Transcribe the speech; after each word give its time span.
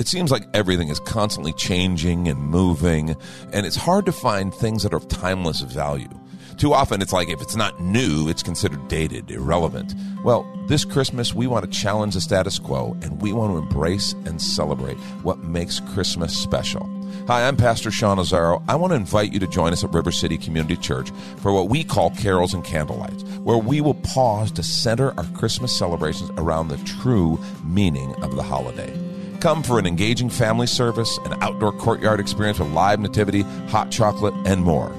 It 0.00 0.08
seems 0.08 0.30
like 0.30 0.48
everything 0.54 0.88
is 0.88 0.98
constantly 0.98 1.52
changing 1.52 2.26
and 2.26 2.40
moving, 2.40 3.14
and 3.52 3.66
it's 3.66 3.76
hard 3.76 4.06
to 4.06 4.12
find 4.12 4.52
things 4.52 4.82
that 4.82 4.94
are 4.94 4.96
of 4.96 5.08
timeless 5.08 5.60
value. 5.60 6.08
Too 6.56 6.72
often, 6.72 7.02
it's 7.02 7.12
like 7.12 7.28
if 7.28 7.42
it's 7.42 7.54
not 7.54 7.80
new, 7.80 8.26
it's 8.26 8.42
considered 8.42 8.88
dated, 8.88 9.30
irrelevant. 9.30 9.94
Well, 10.24 10.50
this 10.68 10.86
Christmas, 10.86 11.34
we 11.34 11.46
want 11.46 11.70
to 11.70 11.70
challenge 11.70 12.14
the 12.14 12.22
status 12.22 12.58
quo 12.58 12.96
and 13.02 13.20
we 13.20 13.34
want 13.34 13.52
to 13.52 13.58
embrace 13.58 14.14
and 14.24 14.40
celebrate 14.40 14.96
what 15.22 15.40
makes 15.40 15.80
Christmas 15.80 16.34
special. 16.34 16.88
Hi, 17.26 17.46
I'm 17.46 17.58
Pastor 17.58 17.90
Sean 17.90 18.16
Azaro. 18.16 18.64
I 18.68 18.76
want 18.76 18.92
to 18.92 18.96
invite 18.96 19.34
you 19.34 19.38
to 19.40 19.46
join 19.46 19.74
us 19.74 19.84
at 19.84 19.92
River 19.92 20.12
City 20.12 20.38
Community 20.38 20.78
Church 20.78 21.10
for 21.36 21.52
what 21.52 21.68
we 21.68 21.84
call 21.84 22.08
Carols 22.12 22.54
and 22.54 22.64
Candlelights, 22.64 23.38
where 23.40 23.58
we 23.58 23.82
will 23.82 23.94
pause 23.94 24.50
to 24.52 24.62
center 24.62 25.12
our 25.18 25.26
Christmas 25.34 25.78
celebrations 25.78 26.30
around 26.38 26.68
the 26.68 26.78
true 26.78 27.38
meaning 27.62 28.14
of 28.22 28.34
the 28.34 28.42
holiday. 28.42 29.09
Come 29.40 29.62
for 29.62 29.78
an 29.78 29.86
engaging 29.86 30.28
family 30.28 30.66
service, 30.66 31.18
an 31.24 31.32
outdoor 31.42 31.72
courtyard 31.72 32.20
experience 32.20 32.58
with 32.58 32.70
live 32.72 33.00
nativity, 33.00 33.40
hot 33.68 33.90
chocolate, 33.90 34.34
and 34.44 34.62
more. 34.62 34.92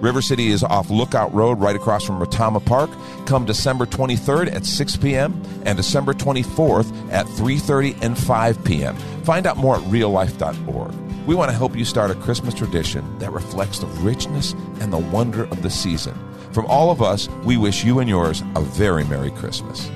River 0.00 0.20
City 0.20 0.48
is 0.48 0.62
off 0.62 0.90
Lookout 0.90 1.32
Road 1.32 1.58
right 1.58 1.74
across 1.74 2.04
from 2.04 2.20
Retama 2.20 2.62
Park. 2.62 2.90
Come 3.24 3.46
December 3.46 3.86
23rd 3.86 4.52
at 4.54 4.66
6 4.66 4.96
p.m. 4.98 5.42
and 5.64 5.78
December 5.78 6.12
24th 6.12 7.10
at 7.10 7.24
3:30 7.24 8.02
and 8.02 8.18
5 8.18 8.64
p.m. 8.64 8.94
Find 9.24 9.46
out 9.46 9.56
more 9.56 9.76
at 9.76 9.82
reallife.org. 9.84 10.94
We 11.26 11.34
want 11.34 11.50
to 11.50 11.56
help 11.56 11.74
you 11.74 11.86
start 11.86 12.10
a 12.10 12.14
Christmas 12.16 12.52
tradition 12.52 13.18
that 13.18 13.32
reflects 13.32 13.78
the 13.78 13.86
richness 13.86 14.52
and 14.80 14.92
the 14.92 14.98
wonder 14.98 15.44
of 15.44 15.62
the 15.62 15.70
season. 15.70 16.14
From 16.52 16.66
all 16.66 16.90
of 16.90 17.00
us, 17.00 17.28
we 17.44 17.56
wish 17.56 17.82
you 17.82 17.98
and 18.00 18.10
yours 18.10 18.42
a 18.54 18.60
very 18.60 19.04
Merry 19.04 19.30
Christmas. 19.30 19.90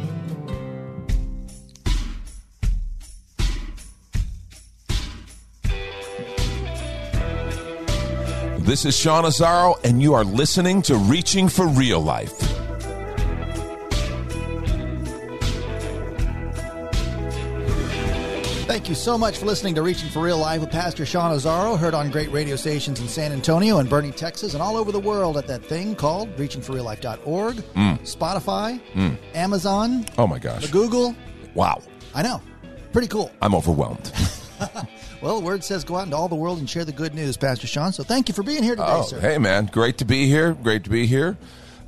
This 8.70 8.84
is 8.84 8.96
Sean 8.96 9.24
Azaro, 9.24 9.80
and 9.82 10.00
you 10.00 10.14
are 10.14 10.22
listening 10.22 10.80
to 10.82 10.94
Reaching 10.94 11.48
for 11.48 11.66
Real 11.66 12.00
Life. 12.00 12.30
Thank 18.68 18.88
you 18.88 18.94
so 18.94 19.18
much 19.18 19.38
for 19.38 19.46
listening 19.46 19.74
to 19.74 19.82
Reaching 19.82 20.08
for 20.08 20.22
Real 20.22 20.38
Life 20.38 20.60
with 20.60 20.70
Pastor 20.70 21.04
Sean 21.04 21.36
Azaro, 21.36 21.76
heard 21.76 21.94
on 21.94 22.12
great 22.12 22.30
radio 22.30 22.54
stations 22.54 23.00
in 23.00 23.08
San 23.08 23.32
Antonio 23.32 23.78
and 23.78 23.90
Boerne, 23.90 24.14
Texas, 24.14 24.54
and 24.54 24.62
all 24.62 24.76
over 24.76 24.92
the 24.92 25.00
world 25.00 25.36
at 25.36 25.48
that 25.48 25.64
thing 25.64 25.96
called 25.96 26.32
reachingforreallife.org, 26.36 27.56
mm. 27.56 27.98
Spotify, 28.02 28.80
mm. 28.92 29.16
Amazon, 29.34 30.06
Oh 30.16 30.28
my 30.28 30.38
gosh. 30.38 30.64
the 30.64 30.70
Google. 30.70 31.16
Wow. 31.54 31.82
I 32.14 32.22
know. 32.22 32.40
Pretty 32.92 33.08
cool. 33.08 33.32
I'm 33.42 33.56
overwhelmed. 33.56 34.12
Well, 35.22 35.38
the 35.38 35.44
word 35.44 35.62
says 35.62 35.84
go 35.84 35.96
out 35.96 36.04
into 36.04 36.16
all 36.16 36.28
the 36.28 36.34
world 36.34 36.58
and 36.58 36.68
share 36.70 36.84
the 36.84 36.92
good 36.92 37.14
news, 37.14 37.36
Pastor 37.36 37.66
Sean. 37.66 37.92
So 37.92 38.02
thank 38.02 38.28
you 38.28 38.34
for 38.34 38.42
being 38.42 38.62
here 38.62 38.74
today, 38.74 38.86
Oh, 38.88 39.02
sir. 39.02 39.20
hey, 39.20 39.36
man. 39.38 39.66
Great 39.66 39.98
to 39.98 40.06
be 40.06 40.26
here. 40.26 40.54
Great 40.54 40.84
to 40.84 40.90
be 40.90 41.06
here. 41.06 41.36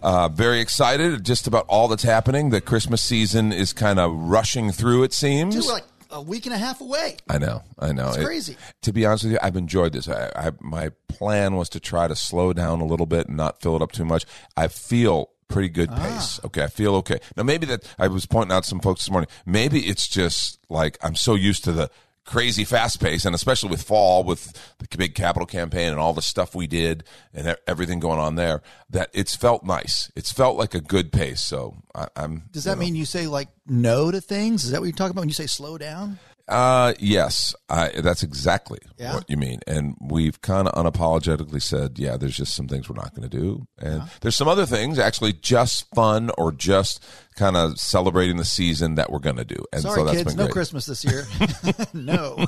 Uh, 0.03 0.29
very 0.29 0.61
excited 0.61 1.25
just 1.25 1.47
about 1.47 1.65
all 1.69 1.89
that's 1.89 2.03
happening. 2.03 2.51
The 2.51 2.61
Christmas 2.61 3.01
season 3.01 3.53
is 3.53 3.73
kind 3.73 3.99
of 3.99 4.13
rushing 4.13 4.71
through, 4.71 5.05
it 5.05 5.15
seems. 5.15 5.55
Dude, 5.55 5.65
we're 5.65 5.73
like 5.73 5.85
a 6.11 6.21
week 6.21 6.45
and 6.45 6.55
a 6.55 6.59
half 6.59 6.83
away. 6.83 7.17
I 7.31 7.39
know, 7.39 7.63
I 7.79 7.93
know. 7.93 8.09
It's 8.09 8.19
It- 8.19 8.25
crazy. 8.25 8.57
to 8.83 8.93
be 8.93 9.07
honest 9.07 9.25
with 9.25 9.33
you, 9.35 9.39
I've 9.43 9.57
enjoyed 9.57 9.95
this. 9.95 10.09
I, 10.09 10.31
I, 10.37 10.51
my 10.61 10.91
plan 11.09 11.57
was 11.57 11.71
to 11.71 11.81
try 11.81 12.09
to 12.09 12.17
slow 12.17 12.53
down 12.53 12.81
a 12.83 12.85
little 12.85 13.07
bit 13.07 13.29
and 13.29 13.37
not 13.37 13.63
fill 13.63 13.77
it 13.77 13.81
up 13.83 13.93
too 13.93 14.05
much. 14.05 14.27
I 14.59 14.69
feel 14.69 15.31
pretty 15.49 15.69
good 15.71 15.89
Ah. 15.91 15.97
pace. 16.03 16.41
Okay, 16.45 16.65
I 16.65 16.69
feel 16.69 16.97
okay. 16.97 17.19
Now 17.37 17.45
maybe 17.45 17.65
that 17.67 17.85
I 17.99 18.09
was 18.09 18.27
pointing 18.27 18.55
out 18.55 18.67
some 18.67 18.81
folks 18.81 19.03
this 19.05 19.11
morning. 19.11 19.29
Maybe 19.47 19.87
it's 19.87 20.07
just 20.09 20.59
like 20.69 20.99
I'm 21.03 21.15
so 21.15 21.35
used 21.35 21.65
to 21.65 21.73
the 21.73 21.91
crazy 22.33 22.65
fast 22.65 22.99
pace, 22.99 23.27
and 23.27 23.35
especially 23.35 23.69
with 23.69 23.83
fall, 23.83 24.25
with 24.25 24.53
the 24.79 24.97
big 24.97 25.15
capital 25.15 25.45
campaign 25.47 25.91
and 25.91 26.01
all 26.01 26.15
the 26.15 26.23
stuff 26.23 26.55
we 26.55 26.67
did 26.67 27.05
and 27.35 27.57
everything 27.67 28.01
going 28.01 28.19
on 28.19 28.37
there, 28.37 28.63
that 28.89 29.11
it's 29.13 29.37
felt 29.37 29.65
nice. 29.65 30.11
It's 30.17 30.33
felt 30.33 30.57
like 30.57 30.75
a 30.75 30.81
good 30.81 31.13
pace. 31.13 31.43
So 31.43 31.77
I, 31.95 32.09
I'm. 32.17 32.45
Does 32.51 32.65
that 32.65 32.79
mean 32.79 32.95
you 32.95 33.05
say 33.05 33.27
like 33.27 33.49
no 33.67 34.11
to 34.11 34.21
things? 34.23 34.65
Is 34.65 34.71
that 34.71 34.81
what 34.81 34.87
you're 34.87 34.97
talking 34.97 35.11
about 35.11 35.21
when 35.21 35.29
you 35.29 35.35
say 35.35 35.47
slow 35.47 35.77
down? 35.77 36.19
Uh, 36.49 36.93
yes, 36.99 37.55
I, 37.69 37.89
that's 38.01 38.23
exactly 38.23 38.81
Yeah? 38.99 39.15
what 39.15 39.31
you 39.31 39.37
mean. 39.37 39.61
And 39.67 39.97
we've 40.01 40.41
kind 40.43 40.67
of 40.69 40.75
unapologetically 40.75 41.63
said, 41.63 41.99
yeah, 41.99 42.17
there's 42.17 42.37
just 42.37 42.55
some 42.55 42.67
things 42.67 42.89
we're 42.89 42.97
not 42.97 43.15
going 43.15 43.29
to 43.29 43.35
do. 43.35 43.67
And 43.79 44.03
there's 44.21 44.37
some 44.37 44.49
other 44.49 44.67
things 44.67 44.99
actually 44.99 45.35
just 45.35 45.87
fun 45.95 46.31
or 46.37 46.51
just 46.51 47.03
kind 47.37 47.57
of 47.57 47.79
celebrating 47.79 48.37
the 48.37 48.45
season 48.45 48.97
that 48.97 49.11
we're 49.11 49.19
going 49.19 49.37
to 49.37 49.45
do. 49.45 49.65
And 49.73 49.83
Sorry, 49.83 49.95
so 49.97 50.05
that's 50.05 50.19
kids, 50.19 50.35
been 50.35 50.47
no. 50.47 50.53
Christmas 50.53 50.87
this 50.87 51.05
year. 51.05 51.27
no, 51.93 52.45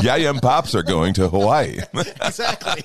Yaya 0.00 0.30
and 0.30 0.42
Pops 0.42 0.74
are 0.74 0.82
going 0.82 1.14
to 1.14 1.28
Hawaii. 1.28 1.78
exactly. 1.94 2.84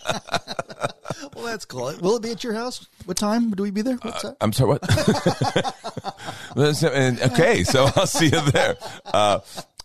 well, 1.36 1.46
that's 1.46 1.66
cool. 1.66 1.94
Will 2.02 2.18
it 2.18 2.22
be 2.24 2.32
at 2.32 2.44
your 2.44 2.54
house? 2.54 2.88
What 3.06 3.18
time 3.18 3.52
do 3.52 3.64
we 3.64 3.72
be 3.72 3.82
there? 3.82 3.96
What's 3.96 4.24
that? 4.24 4.38
I'm 4.42 4.54
sorry, 4.54 4.78
what? 4.78 4.84
Okay, 7.32 7.64
so 7.64 7.90
I'll 7.96 8.08
see 8.08 8.26
you 8.26 8.42
there. 8.52 8.78
Uh, 9.06 9.40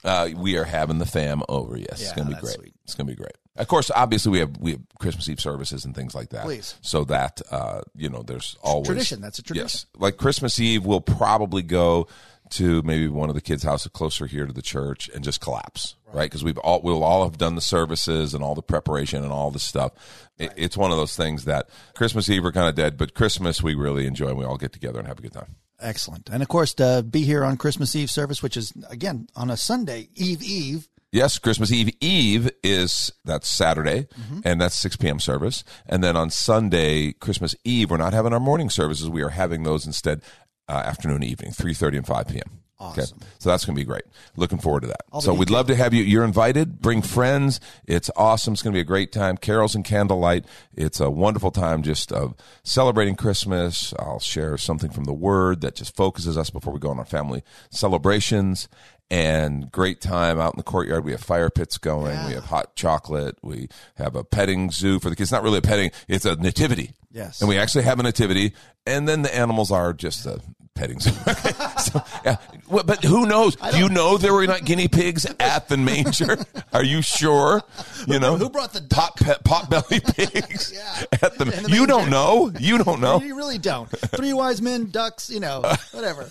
uh, 0.05 0.29
we 0.37 0.57
are 0.57 0.65
having 0.65 0.99
the 0.99 1.07
fam 1.07 1.43
over. 1.49 1.77
Yes, 1.77 2.01
it's 2.01 2.03
Yeah, 2.11 2.15
to 2.15 2.25
be 2.25 2.31
that's 2.33 2.43
great. 2.45 2.55
sweet. 2.57 2.75
It's 2.85 2.95
going 2.95 3.07
to 3.07 3.13
be 3.13 3.17
great. 3.17 3.37
Of 3.57 3.69
course, 3.69 3.91
obviously 3.95 4.33
we 4.33 4.39
have 4.39 4.57
we 4.59 4.71
have 4.73 4.81
Christmas 4.99 5.29
Eve 5.29 5.41
services 5.41 5.85
and 5.85 5.95
things 5.95 6.15
like 6.15 6.31
that. 6.31 6.45
Please. 6.45 6.77
so 6.81 7.05
that 7.05 7.43
uh, 7.51 7.83
you 7.95 8.09
know, 8.09 8.23
there's 8.23 8.57
always 8.63 8.87
tradition. 8.87 9.21
That's 9.21 9.39
a 9.39 9.43
tradition. 9.43 9.65
Yes, 9.65 9.87
like 9.99 10.17
Christmas 10.17 10.59
Eve, 10.59 10.87
we'll 10.87 11.01
probably 11.03 11.63
go 11.63 12.07
to 12.51 12.83
maybe 12.83 13.07
one 13.07 13.29
of 13.29 13.35
the 13.35 13.41
kids' 13.41 13.63
houses 13.63 13.91
closer 13.93 14.27
here 14.27 14.45
to 14.47 14.53
the 14.53 14.63
church 14.63 15.09
and 15.15 15.23
just 15.23 15.41
collapse, 15.41 15.95
right? 16.13 16.25
Because 16.31 16.43
we've 16.43 16.59
all 16.59 16.81
we'll 16.83 17.05
all 17.05 17.25
have 17.25 17.37
done 17.39 17.55
the 17.55 17.61
services 17.61 18.33
and 18.35 18.43
all 18.43 18.55
the 18.55 18.63
preparation 18.63 19.23
and 19.23 19.33
all 19.33 19.51
the 19.51 19.59
stuff. 19.61 19.93
It, 20.39 20.53
it's 20.57 20.77
one 20.77 20.91
of 20.91 20.97
those 20.97 21.15
things 21.15 21.45
that 21.45 21.69
Christmas 21.95 22.31
Eve 22.31 22.43
we're 22.43 22.53
kind 22.53 22.69
of 22.69 22.75
dead, 22.75 22.97
but 22.97 23.15
Christmas 23.15 23.63
we 23.63 23.75
really 23.75 24.07
enjoy 24.07 24.29
and 24.29 24.39
we 24.39 24.45
all 24.45 24.57
get 24.57 24.73
together 24.73 24.99
and 24.99 25.07
have 25.07 25.19
a 25.19 25.23
good 25.23 25.33
time. 25.35 25.57
Excellent. 25.81 26.29
And 26.31 26.43
of 26.43 26.49
course, 26.49 26.75
to 26.75 27.05
be 27.09 27.23
here 27.23 27.45
on 27.45 27.57
Christmas 27.57 27.97
Eve 27.97 28.11
service, 28.11 28.43
which 28.43 28.57
is 28.57 28.73
again 28.89 29.29
on 29.35 29.51
a 29.51 29.57
Sunday 29.57 30.09
Eve 30.15 30.43
Eve. 30.43 30.89
Yes, 31.13 31.39
Christmas 31.39 31.73
Eve 31.73 31.93
Eve 32.01 32.51
is 32.63 33.11
that's 33.25 33.49
Saturday, 33.49 34.07
and 34.45 34.61
that's 34.61 34.77
six 34.77 34.95
p.m. 34.97 35.19
service. 35.19 35.65
And 35.87 36.05
then 36.05 36.17
on 36.17 36.31
Sunday, 36.31 37.13
Christmas 37.15 37.57
Eve, 37.65 37.91
we're 37.91 37.97
not 37.97 38.13
having 38.13 38.33
our 38.33 38.39
morning 38.39 38.71
services. 38.71 39.09
We 39.09 39.23
are 39.23 39.31
having 39.31 39.65
those 39.65 39.87
instead 39.87 40.23
uh, 40.69 40.83
afternoon, 40.85 41.25
evening, 41.25 41.51
three 41.51 41.75
thirty 41.75 41.97
and 41.97 42.07
five 42.07 42.29
p.m. 42.29 42.60
Awesome. 42.81 43.21
so 43.39 43.51
that's 43.51 43.67
going 43.67 43.77
to 43.77 43.81
be 43.81 43.85
great. 43.85 44.05
Looking 44.37 44.59
forward 44.59 44.81
to 44.81 44.87
that. 44.89 45.03
The 45.13 45.21
So 45.21 45.35
we'd 45.35 45.51
love 45.51 45.67
to 45.67 45.77
have 45.77 45.93
you. 45.93 46.03
You're 46.03 46.25
invited. 46.25 46.81
Bring 46.81 47.03
friends. 47.03 47.61
It's 47.87 48.11
awesome. 48.17 48.55
It's 48.55 48.63
going 48.63 48.73
to 48.73 48.77
be 48.77 48.81
a 48.81 48.85
great 48.85 49.13
time. 49.13 49.37
Carols 49.37 49.75
and 49.75 49.85
candlelight. 49.85 50.47
It's 50.75 50.99
a 50.99 51.11
wonderful 51.11 51.51
time 51.51 51.83
just 51.83 52.11
of 52.11 52.35
celebrating 52.63 53.17
Christmas. 53.17 53.93
I'll 53.99 54.19
share 54.19 54.57
something 54.57 54.91
from 54.91 55.05
the 55.05 55.13
Word 55.13 55.61
that 55.61 55.75
just 55.75 55.95
focuses 55.95 56.39
us 56.39 56.49
before 56.49 56.73
we 56.73 56.79
go 56.81 56.89
on 56.91 56.99
our 56.99 57.05
family 57.05 57.43
celebrations 57.71 58.69
and 59.11 59.71
great 59.73 60.01
time 60.01 60.41
out 60.41 60.55
in 60.55 60.59
the 60.59 60.63
courtyard. 60.63 61.05
We 61.05 61.11
have 61.11 61.21
fire 61.21 61.51
pits 61.51 61.79
going. 61.79 62.17
We 62.27 62.35
have 62.35 62.45
hot 62.45 62.77
chocolate. 62.77 63.37
We 63.43 63.69
have 63.97 64.15
a 64.15 64.23
petting 64.23 64.71
zoo 64.71 65.01
for 65.01 65.11
the 65.11 65.17
kids. 65.17 65.27
It's 65.29 65.33
not 65.33 65.43
really 65.43 65.59
a 65.59 65.63
petting, 65.63 65.91
it's 66.09 66.25
a 66.25 66.37
nativity. 66.37 66.93
Yes. 67.11 67.41
And 67.41 67.49
we 67.49 67.59
actually 67.59 67.85
have 67.85 67.99
a 67.99 68.05
nativity. 68.05 68.53
And 68.87 69.09
then 69.09 69.23
the 69.23 69.35
animals 69.35 69.73
are 69.73 69.93
just 69.93 70.27
a 70.27 70.41
petting 70.81 70.99
zoo. 70.99 71.11
so, 71.79 72.03
yeah. 72.25 72.37
Well, 72.69 72.85
but 72.85 73.05
who 73.05 73.27
knows? 73.27 73.55
Do 73.57 73.77
you 73.79 73.91
know 73.91 74.17
there 74.17 74.33
were 74.33 74.47
not 74.47 74.65
guinea 74.65 74.89
pigs 74.89 75.27
at 75.39 75.69
the 75.69 75.77
manger? 75.77 76.39
Are 76.73 76.83
you 76.85 77.03
sure? 77.03 77.63
You 78.07 78.19
know 78.19 78.37
Who 78.37 78.49
brought 78.49 78.73
the 78.73 78.81
pot 78.81 79.17
pe- 79.17 79.37
pot 79.45 79.69
belly 79.69 80.01
pigs 80.15 80.73
Yeah. 80.75 81.05
at 81.21 81.37
the? 81.37 81.45
The 81.45 81.69
you 81.71 81.87
don't 81.87 82.09
know. 82.09 82.51
You 82.59 82.83
don't 82.83 83.01
know. 83.01 83.21
You 83.21 83.37
really 83.37 83.59
don't. 83.59 83.89
Three 83.91 84.33
wise 84.33 84.63
men, 84.63 84.91
ducks, 84.91 85.29
you 85.29 85.41
know, 85.41 85.61
whatever. 85.93 86.31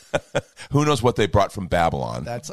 Who 0.71 0.83
knows 0.85 1.03
what 1.03 1.15
they 1.15 1.27
brought 1.27 1.51
from 1.51 1.67
Babylon? 1.67 2.23
That's 2.23 2.49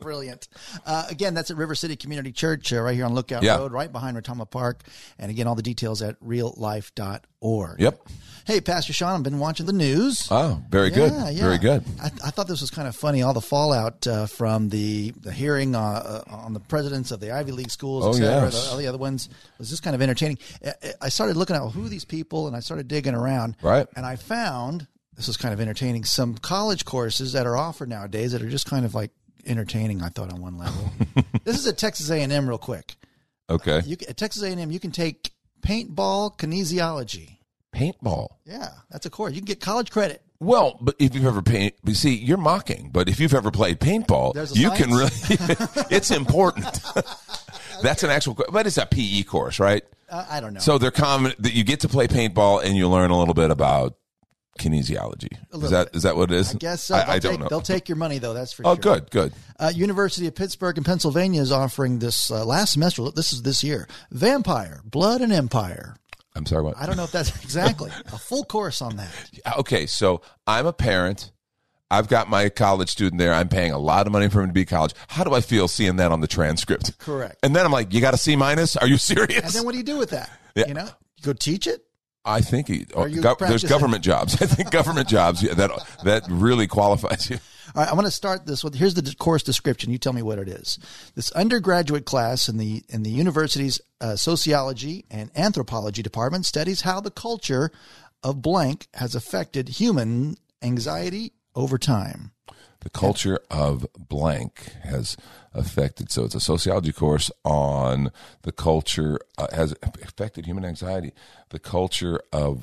brilliant. 0.00 0.48
Uh, 0.84 1.06
again, 1.08 1.32
that's 1.34 1.50
at 1.50 1.56
River 1.56 1.74
City 1.74 1.96
Community 1.96 2.32
Church 2.32 2.70
uh, 2.72 2.80
right 2.82 2.94
here 2.94 3.06
on 3.06 3.14
Lookout 3.14 3.42
Yeah. 3.42 3.56
Road, 3.56 3.72
right 3.72 3.90
behind 3.90 4.16
Retama 4.16 4.48
Park. 4.50 4.82
And 5.18 5.30
again, 5.30 5.46
all 5.46 5.54
the 5.54 5.62
details 5.62 6.02
at 6.02 6.20
reallife.org. 6.20 7.22
org. 7.40 7.80
Yep. 7.80 8.00
Hey, 8.46 8.62
Pastor 8.62 8.94
Sean, 8.94 9.14
I've 9.16 9.22
been 9.22 9.38
watching 9.38 9.66
the 9.66 9.74
news. 9.74 10.26
Oh, 10.30 10.62
very 10.70 10.88
good. 10.88 11.12
Yeah, 11.12 11.28
yeah. 11.28 11.42
Very 11.42 11.58
good. 11.58 11.84
I, 12.02 12.06
I 12.06 12.30
thought 12.30 12.48
this 12.48 12.62
was 12.62 12.70
kind 12.70 12.88
of 12.88 12.96
funny. 12.96 13.20
All 13.20 13.34
the 13.34 13.42
fallout 13.42 14.06
uh, 14.06 14.24
from 14.24 14.70
the, 14.70 15.10
the 15.20 15.30
hearing 15.30 15.74
uh, 15.76 15.80
uh, 15.80 16.22
on 16.34 16.54
the 16.54 16.60
presidents 16.60 17.10
of 17.10 17.20
the 17.20 17.30
Ivy 17.30 17.52
League 17.52 17.70
schools, 17.70 18.06
Oh, 18.06 18.18
yes. 18.18 18.64
the, 18.64 18.70
all 18.70 18.78
the 18.78 18.86
other 18.86 18.96
ones, 18.96 19.28
was 19.58 19.68
just 19.68 19.82
kind 19.82 19.94
of 19.94 20.00
entertaining. 20.00 20.38
I- 21.02 21.10
started 21.10 21.36
looking 21.36 21.56
at 21.56 21.62
who 21.72 21.90
these 21.90 22.06
people, 22.06 22.46
and 22.46 22.56
I 22.56 22.60
started 22.60 22.88
digging 22.88 23.14
around. 23.14 23.56
Right. 23.60 23.86
And 23.94 24.06
I 24.06 24.16
found 24.16 24.86
this 25.14 25.26
was 25.26 25.36
kind 25.36 25.52
of 25.52 25.60
entertaining. 25.60 26.04
Some 26.04 26.38
college 26.38 26.86
courses 26.86 27.34
that 27.34 27.46
are 27.46 27.56
offered 27.56 27.90
nowadays 27.90 28.32
that 28.32 28.40
are 28.40 28.48
just 28.48 28.64
kind 28.64 28.86
of 28.86 28.94
like 28.94 29.10
entertaining. 29.44 30.02
I 30.02 30.08
thought 30.08 30.32
on 30.32 30.40
one 30.40 30.56
level. 30.56 30.90
this 31.44 31.58
is 31.58 31.66
at 31.66 31.76
Texas 31.76 32.08
A 32.08 32.22
and 32.22 32.32
M, 32.32 32.48
real 32.48 32.56
quick. 32.56 32.96
Okay. 33.50 33.82
You 33.84 33.98
can, 33.98 34.08
at 34.08 34.16
Texas 34.16 34.42
A 34.42 34.46
and 34.48 34.58
M, 34.60 34.70
you 34.70 34.80
can 34.80 34.90
take 34.90 35.32
paintball 35.62 36.36
kinesiology. 36.38 37.38
Paintball. 37.74 38.28
Yeah, 38.44 38.70
that's 38.90 39.06
a 39.06 39.10
course. 39.10 39.34
You 39.34 39.40
can 39.40 39.46
get 39.46 39.60
college 39.60 39.90
credit. 39.90 40.22
Well, 40.40 40.78
but 40.80 40.94
if 40.98 41.14
you've 41.14 41.26
ever 41.26 41.42
paint, 41.42 41.74
you 41.84 41.94
see, 41.94 42.14
you're 42.14 42.38
mocking. 42.38 42.90
But 42.92 43.08
if 43.08 43.18
you've 43.18 43.34
ever 43.34 43.50
played 43.50 43.80
paintball, 43.80 44.56
you 44.56 44.70
can 44.70 44.90
really. 44.90 45.10
it's 45.94 46.10
important. 46.10 46.80
That's 47.82 48.02
an 48.02 48.10
actual, 48.10 48.36
but 48.50 48.66
it's 48.66 48.78
a 48.78 48.86
PE 48.86 49.24
course, 49.24 49.58
right? 49.58 49.82
Uh, 50.08 50.24
I 50.28 50.40
don't 50.40 50.54
know. 50.54 50.60
So 50.60 50.78
they're 50.78 50.90
common 50.90 51.34
that 51.40 51.52
you 51.52 51.64
get 51.64 51.80
to 51.80 51.88
play 51.88 52.06
paintball 52.06 52.64
and 52.64 52.76
you 52.76 52.88
learn 52.88 53.10
a 53.10 53.18
little 53.18 53.34
bit 53.34 53.50
about 53.50 53.97
kinesiology. 54.58 55.38
Is 55.52 55.70
that 55.70 55.86
bit. 55.86 55.96
is 55.96 56.02
that 56.02 56.16
what 56.16 56.30
it 56.30 56.36
is? 56.36 56.54
I 56.54 56.58
guess 56.58 56.84
so. 56.84 56.94
I, 56.94 56.98
They'll 56.98 57.10
I 57.10 57.18
don't 57.18 57.32
take, 57.32 57.40
know. 57.40 57.48
They'll 57.48 57.60
take 57.60 57.88
your 57.88 57.96
money 57.96 58.18
though. 58.18 58.34
That's 58.34 58.52
for 58.52 58.66
oh, 58.66 58.74
sure. 58.74 58.92
Oh, 58.94 58.96
good, 58.96 59.10
good. 59.10 59.32
Uh, 59.58 59.72
University 59.74 60.26
of 60.26 60.34
Pittsburgh 60.34 60.76
in 60.78 60.84
Pennsylvania 60.84 61.40
is 61.40 61.52
offering 61.52 61.98
this 61.98 62.30
uh, 62.30 62.44
last 62.44 62.72
semester. 62.72 63.10
This 63.10 63.32
is 63.32 63.42
this 63.42 63.64
year. 63.64 63.88
Vampire, 64.10 64.82
Blood 64.84 65.20
and 65.20 65.32
Empire. 65.32 65.96
I'm 66.34 66.46
sorry. 66.46 66.62
What? 66.62 66.76
I 66.76 66.86
don't 66.86 66.96
know 66.96 67.04
if 67.04 67.12
that's 67.12 67.34
exactly 67.42 67.90
a 68.12 68.18
full 68.18 68.44
course 68.44 68.82
on 68.82 68.96
that. 68.96 69.10
Okay, 69.58 69.86
so 69.86 70.22
I'm 70.46 70.66
a 70.66 70.72
parent. 70.72 71.32
I've 71.90 72.08
got 72.08 72.28
my 72.28 72.48
college 72.50 72.90
student 72.90 73.18
there. 73.18 73.32
I'm 73.32 73.48
paying 73.48 73.72
a 73.72 73.78
lot 73.78 74.06
of 74.06 74.12
money 74.12 74.28
for 74.28 74.42
him 74.42 74.48
to 74.48 74.52
be 74.52 74.64
college. 74.64 74.92
How 75.08 75.24
do 75.24 75.32
I 75.32 75.40
feel 75.40 75.68
seeing 75.68 75.96
that 75.96 76.12
on 76.12 76.20
the 76.20 76.26
transcript? 76.26 76.98
Correct. 76.98 77.38
And 77.42 77.56
then 77.56 77.64
I'm 77.64 77.72
like, 77.72 77.94
you 77.94 78.00
got 78.00 78.12
a 78.12 78.18
C 78.18 78.36
minus? 78.36 78.76
Are 78.76 78.86
you 78.86 78.98
serious? 78.98 79.42
And 79.42 79.52
then 79.52 79.64
what 79.64 79.72
do 79.72 79.78
you 79.78 79.84
do 79.84 79.96
with 79.96 80.10
that? 80.10 80.30
Yeah. 80.54 80.68
You 80.68 80.74
know, 80.74 80.84
you 81.16 81.24
go 81.24 81.32
teach 81.32 81.66
it. 81.66 81.84
I 82.24 82.40
think 82.40 82.68
he, 82.68 82.86
Are 82.94 83.08
you 83.08 83.22
gov- 83.22 83.38
there's 83.38 83.64
government 83.64 84.04
jobs. 84.04 84.34
I 84.42 84.46
think 84.46 84.70
government 84.70 85.08
jobs 85.08 85.42
yeah, 85.42 85.54
that 85.54 85.70
that 86.04 86.24
really 86.28 86.66
qualifies 86.66 87.30
you. 87.30 87.38
All 87.74 87.82
right, 87.82 87.88
I'm 87.88 87.94
going 87.94 88.06
to 88.06 88.10
start 88.10 88.46
this 88.46 88.64
with 88.64 88.74
here's 88.74 88.94
the 88.94 89.14
course 89.16 89.42
description. 89.42 89.90
You 89.90 89.98
tell 89.98 90.12
me 90.12 90.22
what 90.22 90.38
it 90.38 90.48
is. 90.48 90.78
This 91.14 91.30
undergraduate 91.32 92.04
class 92.04 92.48
in 92.48 92.56
the 92.56 92.82
in 92.88 93.02
the 93.02 93.10
university's 93.10 93.80
uh, 94.00 94.16
sociology 94.16 95.04
and 95.10 95.30
anthropology 95.36 96.02
department 96.02 96.46
studies 96.46 96.82
how 96.82 97.00
the 97.00 97.10
culture 97.10 97.70
of 98.22 98.42
blank 98.42 98.88
has 98.94 99.14
affected 99.14 99.68
human 99.68 100.36
anxiety 100.62 101.32
over 101.54 101.78
time. 101.78 102.32
The 102.80 102.90
culture 102.90 103.40
of 103.50 103.86
blank 103.96 104.72
has 104.84 105.16
affected. 105.52 106.12
So 106.12 106.24
it's 106.24 106.36
a 106.36 106.40
sociology 106.40 106.92
course 106.92 107.30
on 107.44 108.12
the 108.42 108.52
culture 108.52 109.18
uh, 109.36 109.48
has 109.52 109.74
affected 109.82 110.46
human 110.46 110.64
anxiety. 110.64 111.12
The 111.50 111.58
culture 111.58 112.20
of 112.32 112.60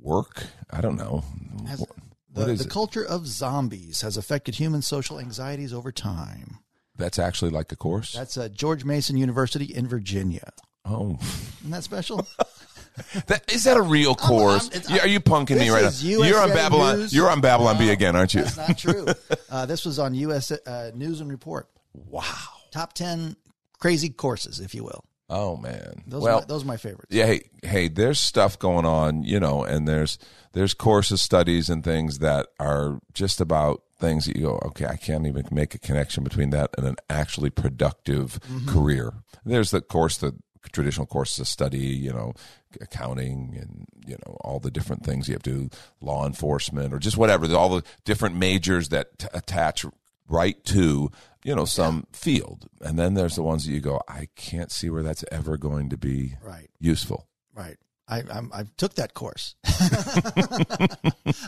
work. 0.00 0.44
I 0.70 0.80
don't 0.80 0.96
know. 0.96 1.24
Has, 1.68 1.80
What 1.80 2.46
the, 2.46 2.54
the 2.54 2.68
culture 2.68 3.04
of 3.04 3.26
zombies 3.26 4.00
has 4.00 4.16
affected 4.16 4.54
human 4.54 4.82
social 4.82 5.18
anxieties 5.20 5.72
over 5.72 5.92
time. 5.92 6.58
That's 6.96 7.18
actually 7.18 7.50
like 7.50 7.70
a 7.72 7.76
course. 7.76 8.12
That's 8.12 8.36
uh, 8.36 8.48
George 8.48 8.84
Mason 8.84 9.16
University 9.16 9.64
in 9.66 9.86
Virginia. 9.86 10.52
oh, 10.84 11.18
Isn't 11.60 11.70
that 11.70 11.84
special? 11.84 12.26
that, 13.26 13.50
is 13.52 13.64
that 13.64 13.76
a 13.76 13.82
real 13.82 14.14
course? 14.14 14.66
it's- 14.68 14.90
Yeah, 14.90 15.02
Are 15.02 15.08
you 15.08 15.20
punking 15.20 15.58
me 15.58 15.70
right 15.70 15.84
now? 15.84 15.90
You're 16.26 16.40
on 16.40 16.50
Babylon. 16.50 16.98
News. 16.98 17.14
You're 17.14 17.28
on 17.30 17.40
Babylon 17.40 17.78
Bee 17.78 17.90
again, 17.90 18.16
aren't 18.16 18.34
you? 18.34 18.42
That's 18.42 18.56
not 18.56 18.78
true. 18.78 19.06
Uh, 19.52 19.66
this 19.66 19.84
was 19.84 19.98
on 19.98 20.14
U.S. 20.14 20.50
Uh, 20.50 20.90
News 20.94 21.20
and 21.20 21.30
Report. 21.30 21.68
Wow. 21.92 22.24
Top 22.70 22.94
ten 22.94 23.36
crazy 23.78 24.08
courses, 24.08 24.60
if 24.60 24.74
you 24.74 24.82
will. 24.82 25.04
Oh 25.34 25.56
man. 25.56 26.02
Those 26.06 26.22
well, 26.22 26.38
are 26.38 26.40
my, 26.42 26.46
those 26.46 26.62
are 26.62 26.66
my 26.66 26.76
favorites. 26.76 27.06
yeah. 27.14 27.24
Hey, 27.26 27.40
hey. 27.62 27.88
There's 27.88 28.20
stuff 28.20 28.58
going 28.58 28.84
on, 28.84 29.22
you 29.22 29.40
know, 29.40 29.64
and 29.64 29.88
there's 29.88 30.18
there's 30.52 30.74
courses, 30.74 31.22
studies, 31.22 31.70
and 31.70 31.82
things 31.82 32.18
that 32.18 32.48
are 32.60 33.00
just 33.14 33.40
about 33.40 33.82
things 33.98 34.26
that 34.26 34.36
you 34.36 34.42
go, 34.42 34.60
okay, 34.66 34.84
I 34.84 34.96
can't 34.96 35.26
even 35.26 35.46
make 35.50 35.74
a 35.74 35.78
connection 35.78 36.22
between 36.24 36.50
that 36.50 36.70
and 36.76 36.86
an 36.86 36.96
actually 37.08 37.50
productive 37.50 38.38
Mm-hmm. 38.40 38.68
career. 38.68 39.14
There's 39.46 39.70
the 39.70 39.80
course, 39.80 40.18
the 40.18 40.34
traditional 40.72 41.06
courses 41.06 41.38
of 41.40 41.48
study, 41.48 41.78
you 41.78 42.12
know, 42.12 42.34
accounting 42.80 43.56
and 43.60 43.86
you 44.06 44.16
know 44.26 44.36
all 44.42 44.60
the 44.60 44.70
different 44.70 45.04
things 45.04 45.28
you 45.28 45.34
have 45.34 45.42
to 45.44 45.50
do, 45.50 45.70
law 46.00 46.26
enforcement 46.26 46.92
or 46.92 46.98
just 46.98 47.16
whatever. 47.16 47.46
All 47.56 47.70
the 47.70 47.82
different 48.04 48.36
majors 48.36 48.90
that 48.90 49.18
t- 49.18 49.28
attach 49.32 49.84
right 50.28 50.62
to 50.66 51.10
you 51.44 51.54
know 51.54 51.64
some 51.64 52.06
field, 52.12 52.68
and 52.80 52.98
then 52.98 53.14
there's 53.14 53.36
the 53.36 53.42
ones 53.42 53.64
that 53.66 53.72
you 53.72 53.80
go, 53.80 54.00
I 54.08 54.28
can't 54.36 54.70
see 54.72 54.90
where 54.90 55.02
that's 55.02 55.24
ever 55.32 55.56
going 55.56 55.88
to 55.90 55.96
be 55.96 56.34
Right, 56.42 56.70
useful. 56.80 57.26
right. 57.54 57.76
I 58.08 58.22
I'm, 58.30 58.50
I 58.52 58.64
took 58.76 58.94
that 58.94 59.14
course. 59.14 59.54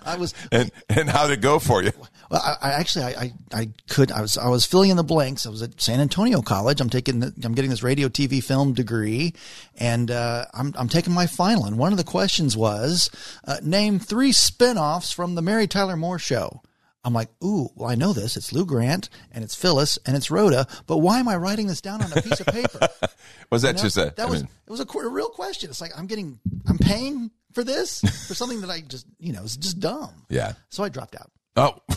I 0.04 0.16
was 0.18 0.34
And 0.52 0.70
and 0.88 1.08
how'd 1.10 1.30
it 1.30 1.40
go 1.40 1.58
for 1.58 1.82
you? 1.82 1.90
well. 2.30 2.40
I, 2.42 2.56
I 2.62 2.70
actually 2.72 3.04
I, 3.06 3.10
I 3.10 3.32
I 3.52 3.68
could 3.88 4.12
I 4.12 4.20
was 4.20 4.38
I 4.38 4.48
was 4.48 4.64
filling 4.64 4.90
in 4.90 4.96
the 4.96 5.04
blanks. 5.04 5.46
I 5.46 5.50
was 5.50 5.62
at 5.62 5.80
San 5.80 6.00
Antonio 6.00 6.42
College. 6.42 6.80
I'm 6.80 6.90
taking 6.90 7.20
the, 7.20 7.32
I'm 7.44 7.54
getting 7.54 7.70
this 7.70 7.82
radio 7.82 8.08
TV 8.08 8.42
film 8.42 8.72
degree, 8.72 9.34
and 9.78 10.10
uh, 10.10 10.44
I'm 10.54 10.72
I'm 10.78 10.88
taking 10.88 11.12
my 11.12 11.26
final. 11.26 11.64
And 11.66 11.76
one 11.78 11.92
of 11.92 11.98
the 11.98 12.04
questions 12.04 12.56
was 12.56 13.10
uh, 13.46 13.56
name 13.62 13.98
three 13.98 14.32
spin-offs 14.32 15.12
from 15.12 15.34
the 15.34 15.42
Mary 15.42 15.66
Tyler 15.66 15.96
Moore 15.96 16.18
Show. 16.20 16.62
I'm 17.04 17.12
like, 17.12 17.28
ooh, 17.44 17.68
well, 17.74 17.90
I 17.90 17.94
know 17.94 18.12
this. 18.12 18.36
It's 18.36 18.52
Lou 18.52 18.64
Grant 18.64 19.08
and 19.32 19.44
it's 19.44 19.54
Phyllis 19.54 19.98
and 20.06 20.16
it's 20.16 20.30
Rhoda, 20.30 20.66
but 20.86 20.98
why 20.98 21.18
am 21.20 21.28
I 21.28 21.36
writing 21.36 21.66
this 21.66 21.80
down 21.80 22.02
on 22.02 22.10
a 22.16 22.22
piece 22.22 22.40
of 22.40 22.46
paper? 22.46 22.88
Was 23.50 23.62
that 23.62 23.68
You 23.68 23.74
know, 23.74 23.82
just 23.82 23.96
a? 23.98 24.12
that 24.16 24.20
I 24.20 24.24
was 24.26 24.42
mean, 24.42 24.50
it 24.66 24.70
was 24.70 24.80
a, 24.80 24.84
a 24.98 25.08
real 25.08 25.28
question. 25.28 25.68
It's 25.70 25.80
like 25.80 25.92
I'm 25.96 26.06
getting 26.06 26.40
I'm 26.66 26.78
paying 26.78 27.30
for 27.52 27.62
this 27.62 28.00
for 28.26 28.34
something 28.34 28.62
that 28.62 28.70
I 28.70 28.80
just 28.80 29.06
you 29.18 29.32
know 29.32 29.42
it's 29.42 29.56
just 29.56 29.78
dumb. 29.80 30.10
yeah. 30.28 30.54
So 30.70 30.82
I 30.82 30.88
dropped 30.88 31.14
out. 31.16 31.30
Oh. 31.56 31.76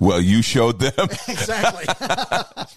well, 0.00 0.20
you 0.20 0.42
showed 0.42 0.78
them. 0.80 0.92
Exactly. 1.28 1.84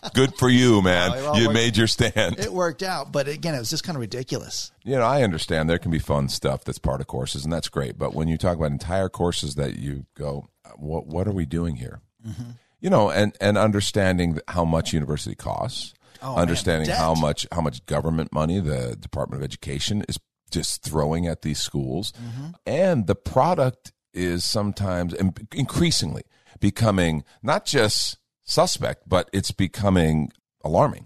Good 0.14 0.36
for 0.36 0.50
you, 0.50 0.82
man. 0.82 1.12
Well, 1.12 1.40
you 1.40 1.50
made 1.52 1.78
your 1.78 1.88
stand. 1.88 2.40
it 2.40 2.52
worked 2.52 2.82
out, 2.84 3.12
but 3.12 3.28
again, 3.28 3.54
it 3.56 3.60
was 3.60 3.70
just 3.70 3.84
kind 3.84 3.96
of 3.96 4.02
ridiculous. 4.02 4.72
you 4.84 4.96
know, 4.96 5.04
I 5.04 5.24
understand 5.24 5.70
there 5.70 5.78
can 5.80 5.92
be 5.92 6.00
fun 6.00 6.30
stuff 6.30 6.64
that's 6.64 6.80
part 6.80 7.02
of 7.02 7.08
courses, 7.08 7.44
and 7.44 7.54
that's 7.54 7.70
great. 7.70 7.98
But 7.98 8.14
when 8.14 8.28
you 8.28 8.38
talk 8.38 8.56
about 8.58 8.72
entire 8.72 9.10
courses 9.10 9.56
that 9.56 9.76
you 9.78 10.06
go, 10.16 10.48
what 10.76 11.08
what 11.08 11.28
are 11.28 11.32
we 11.34 11.46
doing 11.46 11.76
here? 11.76 12.02
Mm-hmm. 12.28 12.52
You 12.80 12.90
know, 12.90 13.10
and 13.10 13.36
and 13.42 13.58
understanding 13.58 14.40
how 14.48 14.66
much 14.66 14.94
university 14.94 15.36
costs, 15.36 15.94
Oh, 16.22 16.36
understanding 16.36 16.90
how 16.90 17.14
much 17.14 17.46
how 17.52 17.62
much 17.62 17.86
government 17.86 18.34
money 18.34 18.60
the 18.60 18.96
Department 19.00 19.42
of 19.42 19.46
Education 19.46 20.04
is 20.10 20.18
just 20.52 20.82
throwing 20.84 21.28
at 21.28 21.42
these 21.42 21.60
schools, 21.60 22.12
Mm-hmm. 22.14 22.48
and 22.66 23.06
the 23.08 23.16
product 23.16 23.92
is 24.14 24.44
sometimes 24.46 25.14
and 25.14 25.48
increasingly 25.54 26.24
becoming 26.60 27.24
not 27.44 27.66
just 27.66 28.18
suspect, 28.44 29.08
but 29.08 29.30
it's 29.34 29.52
becoming 29.52 30.32
alarming. 30.64 31.06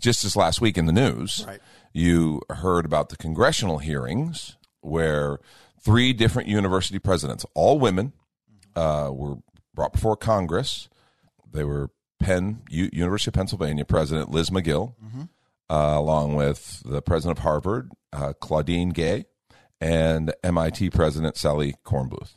Just 0.00 0.24
as 0.24 0.36
last 0.36 0.60
week 0.60 0.76
in 0.76 0.84
the 0.86 0.92
news, 0.92 1.42
Mm. 1.42 1.46
Right. 1.46 1.60
you 1.94 2.42
heard 2.50 2.84
about 2.84 3.08
the 3.08 3.16
congressional 3.16 3.78
hearings 3.78 4.56
where 4.82 5.38
three 5.80 6.12
different 6.12 6.48
university 6.48 6.98
presidents, 6.98 7.46
all 7.54 7.78
women, 7.78 8.12
uh, 8.76 9.08
were 9.12 9.36
brought 9.74 9.92
before 9.94 10.16
Congress. 10.16 10.88
They 11.50 11.64
were 11.64 11.90
Penn, 12.20 12.62
U- 12.68 12.90
University 12.92 13.30
of 13.30 13.34
Pennsylvania 13.34 13.84
President 13.86 14.30
Liz 14.30 14.50
Magill, 14.50 14.94
uh, 15.70 15.94
along 15.96 16.34
with 16.34 16.82
the 16.84 17.00
president 17.00 17.38
of 17.38 17.42
Harvard, 17.44 17.90
uh, 18.12 18.34
Claudine 18.40 18.90
Gay, 18.90 19.24
and 19.80 20.34
MIT 20.42 20.90
President 20.90 21.36
Sally 21.38 21.74
Kornbluth. 21.86 22.32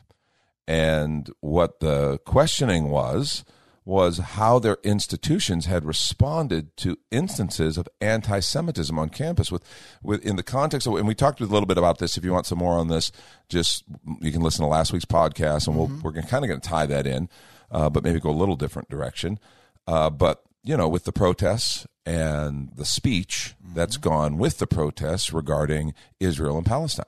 And 0.68 1.32
what 1.40 1.80
the 1.80 2.20
questioning 2.20 2.90
was 2.90 3.46
was 3.88 4.18
how 4.18 4.60
their 4.60 4.78
institutions 4.84 5.66
had 5.66 5.86
responded 5.86 6.76
to 6.76 6.98
instances 7.10 7.78
of 7.78 7.88
anti-Semitism 8.02 9.00
on 9.00 9.08
campus. 9.08 9.50
With, 9.50 9.64
with 10.04 10.26
in 10.26 10.36
the 10.36 10.44
context 10.44 10.86
of, 10.86 10.96
and 10.96 11.08
we 11.08 11.16
talked 11.16 11.40
a 11.40 11.46
little 11.46 11.66
bit 11.66 11.78
about 11.78 12.00
this. 12.00 12.18
If 12.18 12.26
you 12.26 12.34
want 12.34 12.46
some 12.46 12.58
more 12.58 12.78
on 12.78 12.90
this, 12.90 13.14
just 13.48 13.86
you 14.20 14.34
can 14.34 14.42
listen 14.42 14.64
to 14.64 14.68
last 14.68 14.92
week's 14.92 15.06
podcast, 15.06 15.68
and 15.68 15.78
we'll, 15.78 15.90
we're 16.04 16.12
kind 16.12 16.44
of 16.44 16.50
going 16.50 16.60
to 16.60 16.70
tie 16.70 16.86
that 16.86 17.08
in, 17.08 17.30
uh, 17.72 17.90
but 17.90 18.04
maybe 18.04 18.20
go 18.20 18.30
a 18.30 18.32
little 18.32 18.58
different 18.58 18.90
direction. 18.90 19.40
Uh, 19.88 20.10
but 20.10 20.44
you 20.64 20.76
know, 20.76 20.90
with 20.90 21.06
the 21.06 21.14
protests 21.14 21.88
and 22.06 22.72
the 22.76 22.84
speech 22.84 23.56
that's 23.74 23.96
gone 23.96 24.38
with 24.38 24.58
the 24.58 24.68
protests 24.68 25.32
regarding 25.32 25.94
Israel 26.20 26.58
and 26.58 26.66
Palestine, 26.66 27.06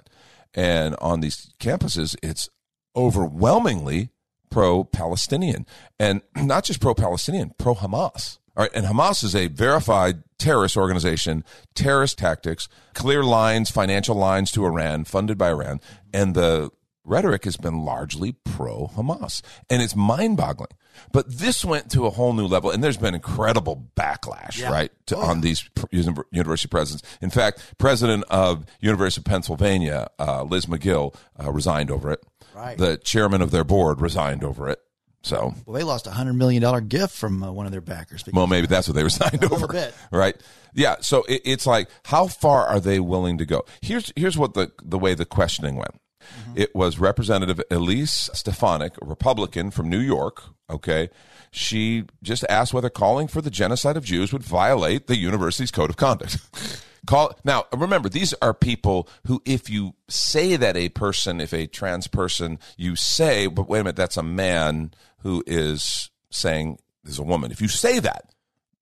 and 0.53 0.95
on 1.01 1.19
these 1.19 1.51
campuses, 1.59 2.15
it's 2.23 2.49
overwhelmingly 2.95 4.09
pro-Palestinian, 4.49 5.65
and 5.99 6.21
not 6.35 6.63
just 6.63 6.81
pro-Palestinian, 6.81 7.53
pro-Hamas. 7.57 8.37
All 8.57 8.63
right, 8.63 8.71
and 8.75 8.85
Hamas 8.85 9.23
is 9.23 9.35
a 9.35 9.47
verified 9.47 10.23
terrorist 10.37 10.75
organization, 10.75 11.45
terrorist 11.75 12.17
tactics, 12.17 12.67
clear 12.93 13.23
lines, 13.23 13.69
financial 13.69 14.15
lines 14.15 14.51
to 14.51 14.65
Iran, 14.65 15.05
funded 15.05 15.37
by 15.37 15.49
Iran, 15.49 15.79
and 16.13 16.35
the 16.35 16.69
rhetoric 17.05 17.45
has 17.45 17.55
been 17.57 17.85
largely 17.85 18.33
pro 18.43 18.87
Hamas. 18.95 19.41
And 19.69 19.81
it's 19.81 19.95
mind 19.95 20.35
boggling. 20.37 20.69
But 21.13 21.39
this 21.39 21.63
went 21.63 21.89
to 21.91 22.05
a 22.05 22.09
whole 22.09 22.33
new 22.33 22.45
level, 22.45 22.69
and 22.69 22.83
there's 22.83 22.97
been 22.97 23.15
incredible 23.15 23.89
backlash, 23.95 24.59
Yeah. 24.59 24.71
right, 24.71 24.91
to, 25.07 25.15
Oh, 25.15 25.21
on 25.21 25.37
yeah. 25.37 25.41
these 25.41 25.69
university 26.31 26.67
presidents. 26.67 27.07
In 27.21 27.29
fact, 27.29 27.61
president 27.77 28.25
of 28.29 28.65
University 28.81 29.21
of 29.21 29.25
Pennsylvania, 29.25 30.07
uh, 30.19 30.43
Liz 30.43 30.65
Magill, 30.65 31.15
uh, 31.41 31.51
resigned 31.51 31.89
over 31.89 32.11
it. 32.11 32.21
Right. 32.55 32.77
The 32.77 32.97
chairman 32.97 33.41
of 33.41 33.51
their 33.51 33.63
board 33.63 34.01
resigned 34.01 34.43
over 34.43 34.67
it. 34.69 34.79
So, 35.21 35.53
Well, 35.65 35.73
they 35.75 35.83
lost 35.83 36.07
a 36.07 36.11
hundred 36.11 36.33
million 36.33 36.61
dollar 36.61 36.79
gift 36.79 37.13
from 37.13 37.43
uh, 37.43 37.51
one 37.51 37.65
of 37.65 37.73
their 37.73 37.81
backers. 37.81 38.23
well, 38.31 38.47
maybe 38.47 38.67
that's 38.67 38.87
what 38.87 38.95
they 38.95 39.03
resigned 39.11 39.41
little 39.41 39.57
over, 39.57 39.67
bit. 39.67 39.93
right? 40.11 40.35
Yeah. 40.73 40.95
So 41.01 41.23
it, 41.23 41.41
it's 41.43 41.65
like, 41.67 41.89
how 42.05 42.27
far 42.27 42.65
are 42.65 42.79
they 42.79 42.99
willing 43.01 43.37
to 43.37 43.45
go? 43.45 43.65
Here's 43.81 44.13
here's 44.15 44.37
what 44.37 44.53
the 44.53 44.71
the 44.81 44.97
way 44.97 45.13
the 45.15 45.25
questioning 45.25 45.75
went. 45.75 45.99
It 46.55 46.75
was 46.75 46.99
Representative 46.99 47.59
Elise 47.71 48.29
Stefanik, 48.33 48.93
a 49.01 49.05
Republican 49.05 49.71
from 49.71 49.89
New 49.89 49.99
York. 49.99 50.43
Okay, 50.69 51.09
she 51.51 52.05
just 52.23 52.45
asked 52.49 52.73
whether 52.73 52.89
calling 52.89 53.27
for 53.27 53.41
the 53.41 53.49
genocide 53.49 53.97
of 53.97 54.03
Jews 54.05 54.31
would 54.31 54.43
violate 54.43 55.07
the 55.07 55.17
university's 55.17 55.71
code 55.71 55.89
of 55.89 55.97
conduct. 55.97 56.37
Call 57.09 57.33
now. 57.43 57.65
Remember, 57.75 58.07
these 58.07 58.35
are 58.35 58.53
people 58.53 59.09
who, 59.25 59.41
if 59.43 59.67
you 59.67 59.95
say 60.09 60.55
that 60.57 60.77
a 60.77 60.89
person, 60.89 61.41
if 61.41 61.53
a 61.53 61.65
trans 61.65 62.05
person, 62.05 62.59
you 62.77 62.95
say, 62.95 63.47
but 63.47 63.67
wait 63.67 63.79
a 63.79 63.83
minute, 63.85 63.95
that's 63.95 64.15
a 64.15 64.21
man 64.21 64.91
who 65.21 65.43
is 65.47 66.11
saying 66.29 66.77
is 67.03 67.17
a 67.17 67.23
woman. 67.23 67.51
If 67.51 67.63
you 67.63 67.67
say 67.67 67.97
that, 67.97 68.31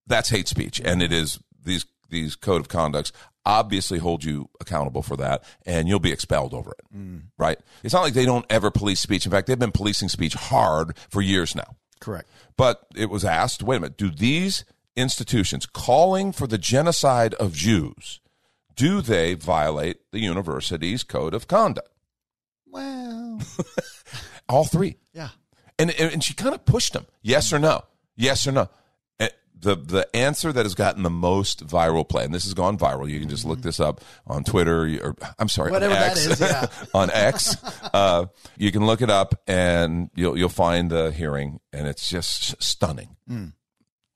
that's 0.08 0.28
hate 0.28 0.50
speech, 0.50 0.82
and 0.84 1.02
it 1.02 1.14
is 1.14 1.40
these 1.64 1.86
these 2.10 2.36
code 2.36 2.60
of 2.60 2.68
conducts 2.68 3.14
obviously 3.46 3.98
hold 3.98 4.26
you 4.26 4.50
accountable 4.60 5.04
for 5.04 5.16
that, 5.16 5.46
and 5.66 5.88
you'll 5.88 6.02
be 6.02 6.12
expelled 6.12 6.54
over 6.54 6.72
it. 6.72 6.94
Mm. 6.94 7.22
Right? 7.38 7.58
It's 7.82 7.94
not 7.94 8.02
like 8.02 8.14
they 8.14 8.26
don't 8.26 8.46
ever 8.50 8.72
police 8.72 9.00
speech. 9.00 9.26
In 9.26 9.32
fact, 9.32 9.48
they've 9.48 9.58
been 9.58 9.72
policing 9.72 10.10
speech 10.10 10.34
hard 10.34 10.98
for 11.10 11.22
years 11.22 11.56
now. 11.56 11.78
Correct. 12.02 12.28
But 12.58 12.86
it 12.94 13.10
was 13.10 13.24
asked, 13.24 13.64
wait 13.64 13.78
a 13.78 13.80
minute, 13.80 13.98
do 13.98 14.10
these 14.10 14.66
institutions 14.98 15.66
calling 15.66 16.32
for 16.32 16.48
the 16.48 16.58
genocide 16.58 17.34
of 17.36 17.54
Jews, 17.54 18.20
do 18.76 19.02
they 19.02 19.36
violate 19.36 19.98
the 20.12 20.20
university's 20.20 21.04
code 21.04 21.34
of 21.34 21.48
conduct? 21.48 21.90
Well, 22.66 23.40
All 24.50 24.66
three. 24.66 24.98
yeah. 25.14 25.30
And 25.80 25.92
and 25.92 26.24
she 26.24 26.34
kind 26.34 26.56
of 26.56 26.66
pushed 26.66 26.94
them 26.94 27.06
Yes 27.22 27.54
or 27.54 27.60
no? 27.60 27.84
Yes 28.16 28.48
or 28.48 28.52
no? 28.52 28.70
And 29.20 29.32
the 29.60 29.76
the 29.76 30.16
answer 30.16 30.52
that 30.52 30.66
has 30.66 30.76
gotten 30.76 31.04
the 31.04 31.10
most 31.10 31.66
viral 31.66 32.08
play, 32.08 32.24
and 32.26 32.34
this 32.34 32.46
has 32.46 32.54
gone 32.54 32.78
viral. 32.78 33.10
You 33.10 33.20
can 33.20 33.30
just 33.30 33.46
look 33.46 33.60
mm-hmm. 33.60 33.68
this 33.68 33.80
up 33.80 34.02
on 34.26 34.44
Twitter, 34.44 34.84
or 35.04 35.16
I'm 35.38 35.50
sorry, 35.50 35.72
Whatever 35.72 35.96
on 35.96 36.02
X, 36.02 36.26
is, 36.26 36.40
yeah. 36.40 36.68
on 36.94 37.10
X. 37.12 37.58
Uh, 37.94 38.26
you 38.58 38.72
can 38.72 38.86
look 38.86 39.02
it 39.02 39.10
up, 39.10 39.42
and 39.48 40.10
you'll 40.16 40.38
you'll 40.38 40.50
find 40.50 40.90
the 40.90 41.12
hearing, 41.12 41.60
and 41.74 41.88
it's 41.88 42.10
just 42.10 42.62
stunning. 42.62 43.18
Mm. 43.30 43.54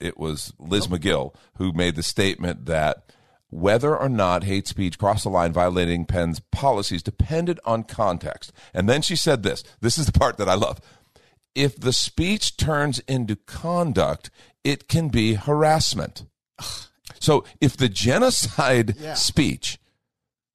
It 0.02 0.18
was 0.18 0.54
Liz 0.60 0.88
Magill 0.88 1.34
who 1.58 1.72
made 1.74 1.96
the 1.96 2.04
statement 2.04 2.66
that 2.66 3.04
whether 3.50 3.96
or 3.98 4.08
not 4.10 4.44
hate 4.46 4.68
speech 4.68 4.98
crossed 4.98 5.24
the 5.24 5.30
line 5.30 5.52
violating 5.52 6.06
Penn's 6.06 6.40
policies 6.52 7.04
depended 7.04 7.60
on 7.66 7.84
context. 7.84 8.54
And 8.74 8.88
then 8.88 9.02
she 9.02 9.16
said 9.16 9.44
this. 9.44 9.64
This 9.82 9.98
is 9.98 10.06
the 10.06 10.18
part 10.18 10.38
that 10.38 10.48
I 10.50 10.54
love. 10.54 10.80
If 11.54 11.78
the 11.78 11.92
speech 11.92 12.56
turns 12.56 13.00
into 13.10 13.36
conduct, 13.36 14.30
it 14.64 14.88
can 14.88 15.10
be 15.10 15.34
harassment. 15.34 16.24
So 17.20 17.44
if 17.60 17.76
the 17.76 17.90
genocide 17.90 18.96
Yeah. 18.98 19.16
speech, 19.16 19.78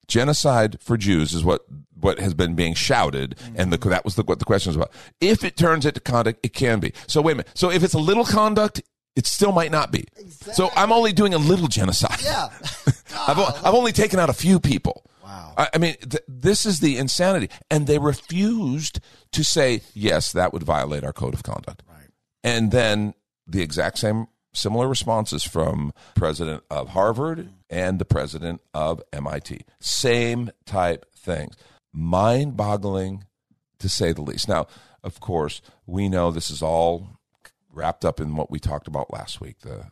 genocide 0.08 0.78
for 0.80 0.96
Jews 0.96 1.34
is 1.34 1.44
what 1.44 1.62
what 1.98 2.18
has 2.18 2.34
been 2.34 2.54
being 2.54 2.74
shouted, 2.74 3.34
and 3.54 3.72
the, 3.72 3.78
that 3.88 4.04
was 4.04 4.16
the, 4.16 4.22
what 4.22 4.38
the 4.38 4.44
question 4.44 4.68
was 4.68 4.76
about. 4.76 4.92
If 5.18 5.42
it 5.42 5.56
turns 5.56 5.86
into 5.86 5.98
conduct, 5.98 6.40
it 6.44 6.52
can 6.52 6.78
be. 6.78 6.92
So 7.06 7.22
wait 7.22 7.32
a 7.32 7.34
minute. 7.36 7.48
So 7.54 7.70
if 7.70 7.82
it's 7.82 7.94
a 7.94 7.98
little 7.98 8.26
conduct, 8.26 8.82
it 9.16 9.26
still 9.26 9.50
might 9.52 9.70
not 9.72 9.90
be. 9.90 10.04
So 10.52 10.70
I'm 10.76 10.92
only 10.92 11.12
doing 11.12 11.34
a 11.34 11.38
little 11.38 11.68
genocide. 11.68 12.20
Yeah. 12.22 12.48
I've, 13.28 13.38
o- 13.38 13.58
I've 13.64 13.74
only 13.74 13.92
taken 13.92 14.20
out 14.20 14.28
a 14.30 14.34
few 14.34 14.60
people. 14.60 15.04
Wow. 15.24 15.54
I, 15.56 15.68
I 15.74 15.78
mean, 15.78 15.96
th- 15.96 16.22
this 16.28 16.66
is 16.66 16.80
the 16.80 16.98
insanity. 16.98 17.48
And 17.70 17.86
they 17.86 17.98
refused 17.98 19.00
to 19.32 19.42
say, 19.42 19.80
yes, 19.94 20.32
that 20.32 20.52
would 20.52 20.62
violate 20.62 21.02
our 21.02 21.12
code 21.12 21.34
of 21.34 21.42
conduct. 21.42 21.82
Right. 21.88 22.08
And 22.44 22.70
then 22.70 23.14
the 23.46 23.62
exact 23.62 23.98
same 23.98 24.26
similar 24.52 24.86
responses 24.88 25.44
from 25.44 25.92
president 26.14 26.62
of 26.70 26.90
Harvard 26.90 27.50
and 27.68 27.98
the 27.98 28.04
president 28.04 28.60
of 28.74 29.02
MIT. 29.12 29.62
Same 29.80 30.50
type 30.64 31.06
things. 31.14 31.56
Mind 31.92 32.56
boggling 32.56 33.24
to 33.78 33.88
say 33.88 34.12
the 34.12 34.22
least. 34.22 34.48
Now, 34.48 34.66
of 35.02 35.20
course, 35.20 35.60
we 35.86 36.08
know 36.08 36.30
this 36.30 36.50
is 36.50 36.62
all 36.62 37.15
wrapped 37.76 38.04
up 38.04 38.18
in 38.20 38.34
what 38.36 38.50
we 38.50 38.58
talked 38.58 38.88
about 38.88 39.12
last 39.12 39.40
week. 39.40 39.60
The 39.60 39.86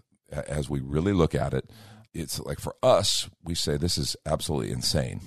as 0.48 0.68
we 0.68 0.80
really 0.80 1.12
look 1.12 1.34
at 1.34 1.54
it, 1.54 1.70
it's 2.12 2.40
like 2.40 2.58
for 2.58 2.74
us, 2.82 3.28
we 3.44 3.54
say 3.54 3.76
this 3.76 3.96
is 3.98 4.16
absolutely 4.26 4.72
insane. 4.72 5.20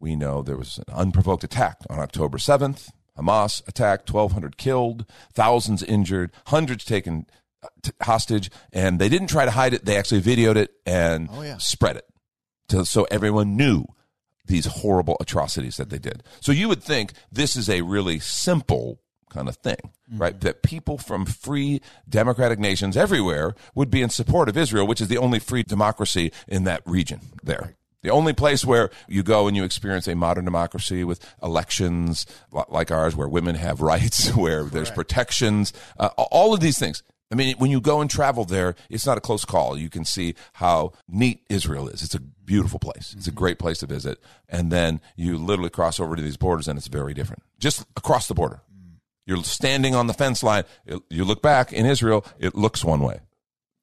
We 0.00 0.16
know 0.16 0.40
there 0.40 0.56
was 0.56 0.78
an 0.78 0.94
unprovoked 0.94 1.44
attack 1.44 1.76
on 1.90 1.98
October 1.98 2.38
7th. 2.38 2.88
Hamas 3.18 3.60
attacked, 3.68 4.10
1,200 4.10 4.56
killed, 4.56 5.04
thousands 5.34 5.82
injured, 5.82 6.32
hundreds 6.46 6.86
taken 6.86 7.26
uh, 7.62 7.68
t- 7.82 7.90
hostage, 8.00 8.50
and 8.72 8.98
they 8.98 9.10
didn't 9.10 9.26
try 9.28 9.44
to 9.44 9.50
hide 9.50 9.74
it. 9.74 9.84
They 9.84 9.98
actually 9.98 10.22
videoed 10.22 10.56
it 10.56 10.70
and 10.86 11.28
Oh, 11.30 11.42
yeah. 11.42 11.58
spread 11.58 11.96
it 11.98 12.06
to, 12.68 12.86
so 12.86 13.06
everyone 13.10 13.54
knew 13.54 13.84
these 14.46 14.64
horrible 14.64 15.18
atrocities 15.20 15.76
that 15.76 15.90
they 15.90 15.98
did. 15.98 16.22
So 16.40 16.50
you 16.52 16.66
would 16.68 16.82
think 16.82 17.12
this 17.30 17.54
is 17.54 17.68
a 17.68 17.82
really 17.82 18.18
simple 18.18 19.00
kind 19.32 19.48
of 19.48 19.56
thing, 19.56 19.92
right? 20.12 20.38
That 20.40 20.62
people 20.62 20.98
from 20.98 21.26
free 21.26 21.80
democratic 22.08 22.58
nations 22.58 22.96
everywhere 22.96 23.54
would 23.74 23.90
be 23.90 24.02
in 24.02 24.10
support 24.10 24.48
of 24.48 24.56
Israel, 24.56 24.86
which 24.86 25.00
is 25.00 25.08
the 25.08 25.18
only 25.18 25.38
free 25.38 25.62
democracy 25.62 26.32
in 26.46 26.64
that 26.64 26.82
region 26.86 27.20
there. 27.42 27.74
The 28.02 28.10
only 28.10 28.32
place 28.32 28.64
where 28.64 28.90
you 29.08 29.22
go 29.22 29.46
and 29.46 29.56
you 29.56 29.62
experience 29.62 30.08
a 30.08 30.16
modern 30.16 30.44
democracy 30.44 31.04
with 31.04 31.24
elections 31.42 32.26
like 32.68 32.90
ours, 32.90 33.14
where 33.14 33.28
women 33.28 33.54
have 33.54 33.80
rights, 33.92 34.34
where 34.34 34.64
there's 34.64 34.90
protections, 34.90 35.72
uh, 35.98 36.08
all 36.16 36.52
of 36.52 36.60
these 36.60 36.78
things. 36.78 37.02
I 37.30 37.34
mean, 37.34 37.56
when 37.56 37.70
you 37.70 37.80
go 37.80 38.02
and 38.02 38.10
travel 38.10 38.44
there, 38.44 38.74
it's 38.90 39.06
not 39.06 39.16
a 39.16 39.20
close 39.20 39.46
call. 39.46 39.78
You 39.78 39.88
can 39.88 40.04
see 40.04 40.34
how 40.52 40.92
neat 41.08 41.42
Israel 41.48 41.88
is. 41.88 42.02
It's 42.02 42.14
a 42.14 42.20
beautiful 42.20 42.78
place. 42.78 43.14
It's 43.16 43.26
a 43.26 43.32
great 43.32 43.58
place 43.58 43.78
to 43.78 43.86
visit. 43.86 44.18
And 44.50 44.70
then 44.70 45.00
you 45.16 45.38
literally 45.38 45.70
cross 45.70 45.98
over 45.98 46.14
to 46.14 46.20
these 46.20 46.36
borders 46.36 46.68
and 46.68 46.76
it's 46.76 46.88
very 46.88 47.14
different. 47.14 47.42
Just 47.58 47.86
across 47.96 48.28
the 48.28 48.34
border. 48.34 48.60
You're 49.26 49.42
standing 49.44 49.94
on 49.94 50.06
the 50.06 50.14
fence 50.14 50.42
line. 50.42 50.64
You 51.08 51.24
look 51.24 51.42
back 51.42 51.72
in 51.72 51.86
Israel, 51.86 52.24
it 52.38 52.54
looks 52.54 52.84
one 52.84 53.00
way. 53.00 53.20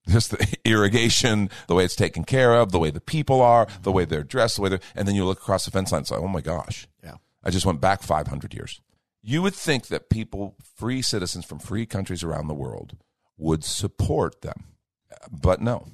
Just 0.07 0.31
the 0.31 0.57
irrigation, 0.65 1.49
the 1.67 1.75
way 1.75 1.85
it's 1.85 1.95
taken 1.95 2.23
care 2.23 2.55
of, 2.55 2.71
the 2.71 2.79
way 2.79 2.91
the 2.91 3.01
people 3.01 3.41
are, 3.41 3.67
the 3.83 3.91
way 3.91 4.05
they're 4.05 4.23
dressed, 4.23 4.57
the 4.57 4.61
way 4.63 4.69
they're, 4.69 4.79
and 4.95 5.07
then 5.07 5.15
you 5.15 5.25
look 5.25 5.39
across 5.39 5.65
the 5.65 5.71
fence 5.71 5.91
line. 5.91 6.01
It's 6.01 6.11
like, 6.11 6.21
oh 6.21 6.27
my 6.27 6.41
gosh. 6.41 6.87
Yeah. 7.03 7.15
I 7.43 7.51
just 7.51 7.65
went 7.65 7.79
back 7.79 8.01
500 8.03 8.53
years. 8.53 8.81
You 9.21 9.41
would 9.41 9.53
think 9.53 9.87
that 9.87 10.09
people, 10.09 10.55
free 10.75 11.01
citizens 11.01 11.45
from 11.45 11.59
free 11.59 11.85
countries 11.85 12.23
around 12.23 12.47
the 12.47 12.53
world, 12.53 12.97
would 13.37 13.63
support 13.63 14.41
them. 14.41 14.65
But 15.31 15.61
no. 15.61 15.87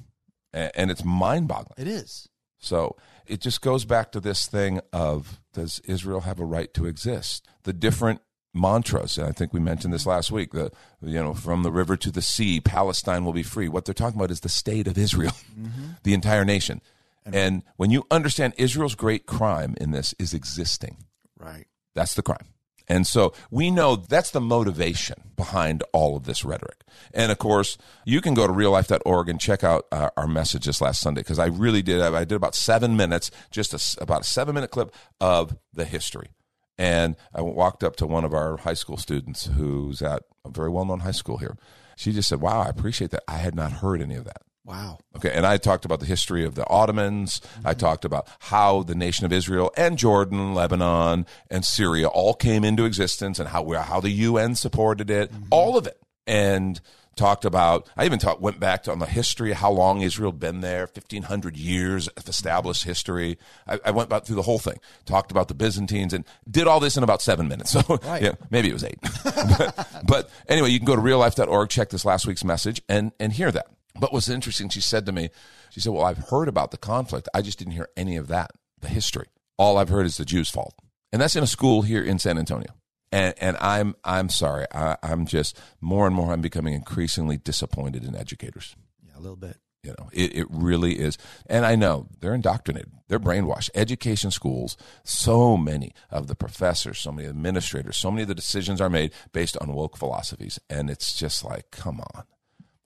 And 0.52 0.90
it's 0.90 1.04
mind 1.04 1.48
boggling. 1.48 1.74
It 1.76 1.88
is. 1.88 2.28
So 2.58 2.96
it 3.26 3.40
just 3.40 3.60
goes 3.60 3.84
back 3.84 4.12
to 4.12 4.20
this 4.20 4.46
thing 4.46 4.80
of 4.92 5.40
does 5.52 5.80
Israel 5.84 6.22
have 6.22 6.40
a 6.40 6.44
right 6.44 6.72
to 6.74 6.86
exist? 6.86 7.46
The 7.64 7.72
different 7.72 8.20
mantras, 8.56 9.18
and 9.18 9.28
I 9.28 9.32
think 9.32 9.52
we 9.52 9.60
mentioned 9.60 9.92
this 9.94 10.06
last 10.06 10.32
week. 10.32 10.52
The 10.52 10.70
you 11.02 11.14
know 11.22 11.34
from 11.34 11.62
the 11.62 11.70
river 11.70 11.96
to 11.98 12.10
the 12.10 12.22
sea, 12.22 12.60
Palestine 12.60 13.24
will 13.24 13.32
be 13.32 13.42
free. 13.42 13.68
What 13.68 13.84
they're 13.84 13.94
talking 13.94 14.18
about 14.18 14.30
is 14.30 14.40
the 14.40 14.48
state 14.48 14.86
of 14.88 14.96
Israel, 14.98 15.32
the 16.02 16.14
entire 16.14 16.44
nation. 16.44 16.80
And 17.24 17.62
when 17.76 17.90
you 17.90 18.04
understand 18.10 18.54
Israel's 18.56 18.94
great 18.94 19.26
crime 19.26 19.74
in 19.80 19.90
this 19.90 20.14
is 20.18 20.32
existing, 20.32 20.98
Right. 21.38 21.66
that's 21.94 22.14
the 22.14 22.22
crime. 22.22 22.46
And 22.88 23.04
so 23.04 23.32
we 23.50 23.72
know 23.72 23.96
that's 23.96 24.30
the 24.30 24.40
motivation 24.40 25.16
behind 25.34 25.82
all 25.92 26.16
of 26.16 26.24
this 26.24 26.44
rhetoric. 26.44 26.84
And 27.12 27.32
of 27.32 27.38
course, 27.38 27.78
you 28.04 28.20
can 28.20 28.34
go 28.34 28.46
to 28.46 28.52
reallife.org 28.52 29.28
and 29.28 29.40
check 29.40 29.64
out 29.64 29.86
uh, 29.90 30.10
our 30.16 30.28
message 30.28 30.66
this 30.66 30.80
last 30.80 31.00
Sunday 31.00 31.22
because 31.22 31.40
I 31.40 31.46
really 31.46 31.82
did. 31.82 32.00
I 32.00 32.20
did 32.24 32.36
about 32.36 32.54
seven 32.54 32.96
minutes, 32.96 33.32
just 33.50 33.74
a 33.74 34.00
about 34.00 34.20
a 34.20 34.24
seven 34.24 34.54
minute 34.54 34.70
clip 34.70 34.94
of 35.20 35.56
the 35.72 35.84
history. 35.84 36.28
And 36.78 37.16
I 37.34 37.40
walked 37.40 37.82
up 37.82 37.96
to 37.96 38.06
one 38.06 38.24
of 38.24 38.34
our 38.34 38.58
high 38.58 38.74
school 38.74 38.96
students 38.96 39.46
who's 39.46 40.02
at 40.02 40.22
a 40.44 40.50
very 40.50 40.68
well 40.68 40.84
known 40.84 41.00
high 41.00 41.10
school 41.12 41.38
here. 41.38 41.56
She 41.96 42.12
just 42.12 42.28
said, 42.28 42.40
Wow, 42.40 42.60
I 42.60 42.68
appreciate 42.68 43.10
that. 43.12 43.24
I 43.26 43.38
had 43.38 43.54
not 43.54 43.72
heard 43.72 44.02
any 44.02 44.16
of 44.16 44.24
that. 44.24 44.42
Wow. 44.66 44.98
Okay, 45.16 45.30
and 45.32 45.46
I 45.46 45.58
talked 45.58 45.84
about 45.84 46.00
the 46.00 46.06
history 46.06 46.44
of 46.44 46.56
the 46.56 46.68
Ottomans. 46.68 47.40
I 47.64 47.70
mm-hmm. 47.70 47.78
talked 47.78 48.04
about 48.04 48.26
how 48.40 48.82
the 48.82 48.96
nation 48.96 49.24
of 49.24 49.32
Israel 49.32 49.72
and 49.76 49.96
Jordan, 49.96 50.54
Lebanon, 50.54 51.24
and 51.48 51.64
Syria 51.64 52.08
all 52.08 52.34
came 52.34 52.64
into 52.64 52.84
existence, 52.84 53.38
and 53.38 53.48
how 53.48 53.70
how 53.74 54.00
the 54.00 54.10
UN 54.10 54.56
supported 54.56 55.08
it. 55.08 55.30
Mm-hmm. 55.30 55.44
All 55.52 55.78
of 55.78 55.86
it, 55.86 55.98
and 56.26 56.80
talked 57.16 57.44
about, 57.44 57.88
I 57.96 58.04
even 58.04 58.18
talked, 58.18 58.40
went 58.40 58.60
back 58.60 58.82
to 58.84 58.92
on 58.92 58.98
the 58.98 59.06
history, 59.06 59.52
how 59.52 59.70
long 59.70 60.02
Israel 60.02 60.32
been 60.32 60.60
there, 60.60 60.80
1500 60.80 61.56
years 61.56 62.08
of 62.08 62.28
established 62.28 62.84
history. 62.84 63.38
I, 63.66 63.80
I 63.86 63.90
went 63.90 64.08
back 64.10 64.24
through 64.24 64.36
the 64.36 64.42
whole 64.42 64.58
thing, 64.58 64.78
talked 65.06 65.30
about 65.30 65.48
the 65.48 65.54
Byzantines 65.54 66.12
and 66.12 66.24
did 66.48 66.66
all 66.66 66.78
this 66.78 66.96
in 66.96 67.02
about 67.02 67.22
seven 67.22 67.48
minutes. 67.48 67.74
So 67.86 67.98
Right. 68.04 68.22
yeah, 68.22 68.32
maybe 68.50 68.70
it 68.70 68.72
was 68.72 68.84
eight. 68.84 68.98
but, 69.24 69.88
but 70.06 70.30
anyway, 70.48 70.70
you 70.70 70.78
can 70.78 70.86
go 70.86 70.96
to 70.96 71.02
reallife.org, 71.02 71.68
check 71.68 71.90
this 71.90 72.04
last 72.04 72.26
week's 72.26 72.44
message 72.44 72.80
and, 72.88 73.12
and 73.18 73.32
hear 73.32 73.50
that. 73.50 73.66
But 73.98 74.12
what's 74.12 74.28
interesting, 74.28 74.68
she 74.68 74.80
said 74.80 75.04
to 75.06 75.12
me, 75.12 75.30
she 75.70 75.80
said, 75.80 75.92
well, 75.92 76.04
I've 76.04 76.18
heard 76.30 76.48
about 76.48 76.70
the 76.70 76.76
conflict. 76.78 77.28
I 77.34 77.42
just 77.42 77.58
didn't 77.58 77.72
hear 77.72 77.88
any 77.96 78.16
of 78.16 78.28
that, 78.28 78.50
the 78.80 78.88
history. 78.88 79.26
All 79.58 79.78
I've 79.78 79.88
heard 79.88 80.06
is 80.06 80.16
the 80.16 80.24
Jews' 80.24 80.50
fault. 80.50 80.74
And 81.12 81.20
that's 81.20 81.36
in 81.36 81.42
a 81.42 81.46
school 81.46 81.82
here 81.82 82.02
in 82.02 82.18
San 82.18 82.38
Antonio. 82.38 82.74
And, 83.16 83.34
and 83.38 83.56
I'm 83.58 83.96
I'm 84.04 84.28
sorry. 84.28 84.66
I, 84.74 84.98
I'm 85.02 85.24
just 85.24 85.58
more 85.80 86.06
and 86.06 86.14
more. 86.14 86.32
I'm 86.34 86.42
becoming 86.42 86.74
increasingly 86.74 87.38
disappointed 87.38 88.04
in 88.04 88.14
educators. 88.14 88.76
Yeah, 89.02 89.18
a 89.18 89.20
little 89.20 89.36
bit. 89.36 89.56
You 89.82 89.94
know, 89.98 90.10
it, 90.12 90.36
it 90.36 90.46
really 90.50 90.98
is. 90.98 91.16
And 91.46 91.64
I 91.64 91.76
know 91.76 92.08
they're 92.20 92.34
indoctrinated. 92.34 92.90
They're 93.08 93.18
brainwashed. 93.18 93.70
Education 93.74 94.30
schools, 94.30 94.76
so 95.02 95.56
many 95.56 95.92
of 96.10 96.26
the 96.26 96.34
professors, 96.34 96.98
so 96.98 97.10
many 97.12 97.26
administrators, 97.28 97.96
so 97.96 98.10
many 98.10 98.22
of 98.22 98.28
the 98.28 98.34
decisions 98.34 98.80
are 98.80 98.90
made 98.90 99.12
based 99.32 99.56
on 99.62 99.72
woke 99.72 99.96
philosophies. 99.96 100.58
And 100.68 100.90
it's 100.90 101.16
just 101.16 101.42
like, 101.42 101.70
come 101.70 102.00
on. 102.00 102.24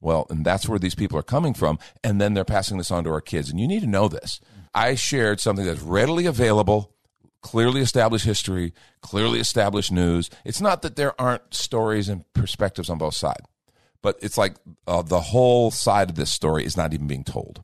Well, 0.00 0.26
and 0.30 0.44
that's 0.44 0.68
where 0.68 0.78
these 0.78 0.94
people 0.94 1.18
are 1.18 1.22
coming 1.22 1.54
from. 1.54 1.78
And 2.04 2.20
then 2.20 2.34
they're 2.34 2.44
passing 2.44 2.78
this 2.78 2.90
on 2.90 3.02
to 3.04 3.10
our 3.10 3.20
kids. 3.20 3.50
And 3.50 3.58
you 3.58 3.66
need 3.66 3.80
to 3.80 3.88
know 3.88 4.06
this. 4.06 4.40
I 4.74 4.94
shared 4.94 5.40
something 5.40 5.64
that's 5.64 5.82
readily 5.82 6.26
available, 6.26 6.94
clearly 7.42 7.80
established 7.80 8.24
history, 8.24 8.72
clearly 9.00 9.40
established 9.40 9.92
news. 9.92 10.30
It's 10.44 10.60
not 10.60 10.82
that 10.82 10.96
there 10.96 11.18
aren't 11.20 11.54
stories 11.54 12.08
and 12.08 12.24
perspectives 12.32 12.90
on 12.90 12.98
both 12.98 13.14
sides, 13.14 13.46
but 14.02 14.18
it's 14.20 14.38
like 14.38 14.54
uh, 14.86 15.02
the 15.02 15.20
whole 15.20 15.70
side 15.70 16.10
of 16.10 16.16
this 16.16 16.30
story 16.30 16.64
is 16.64 16.76
not 16.76 16.92
even 16.92 17.06
being 17.06 17.24
told. 17.24 17.62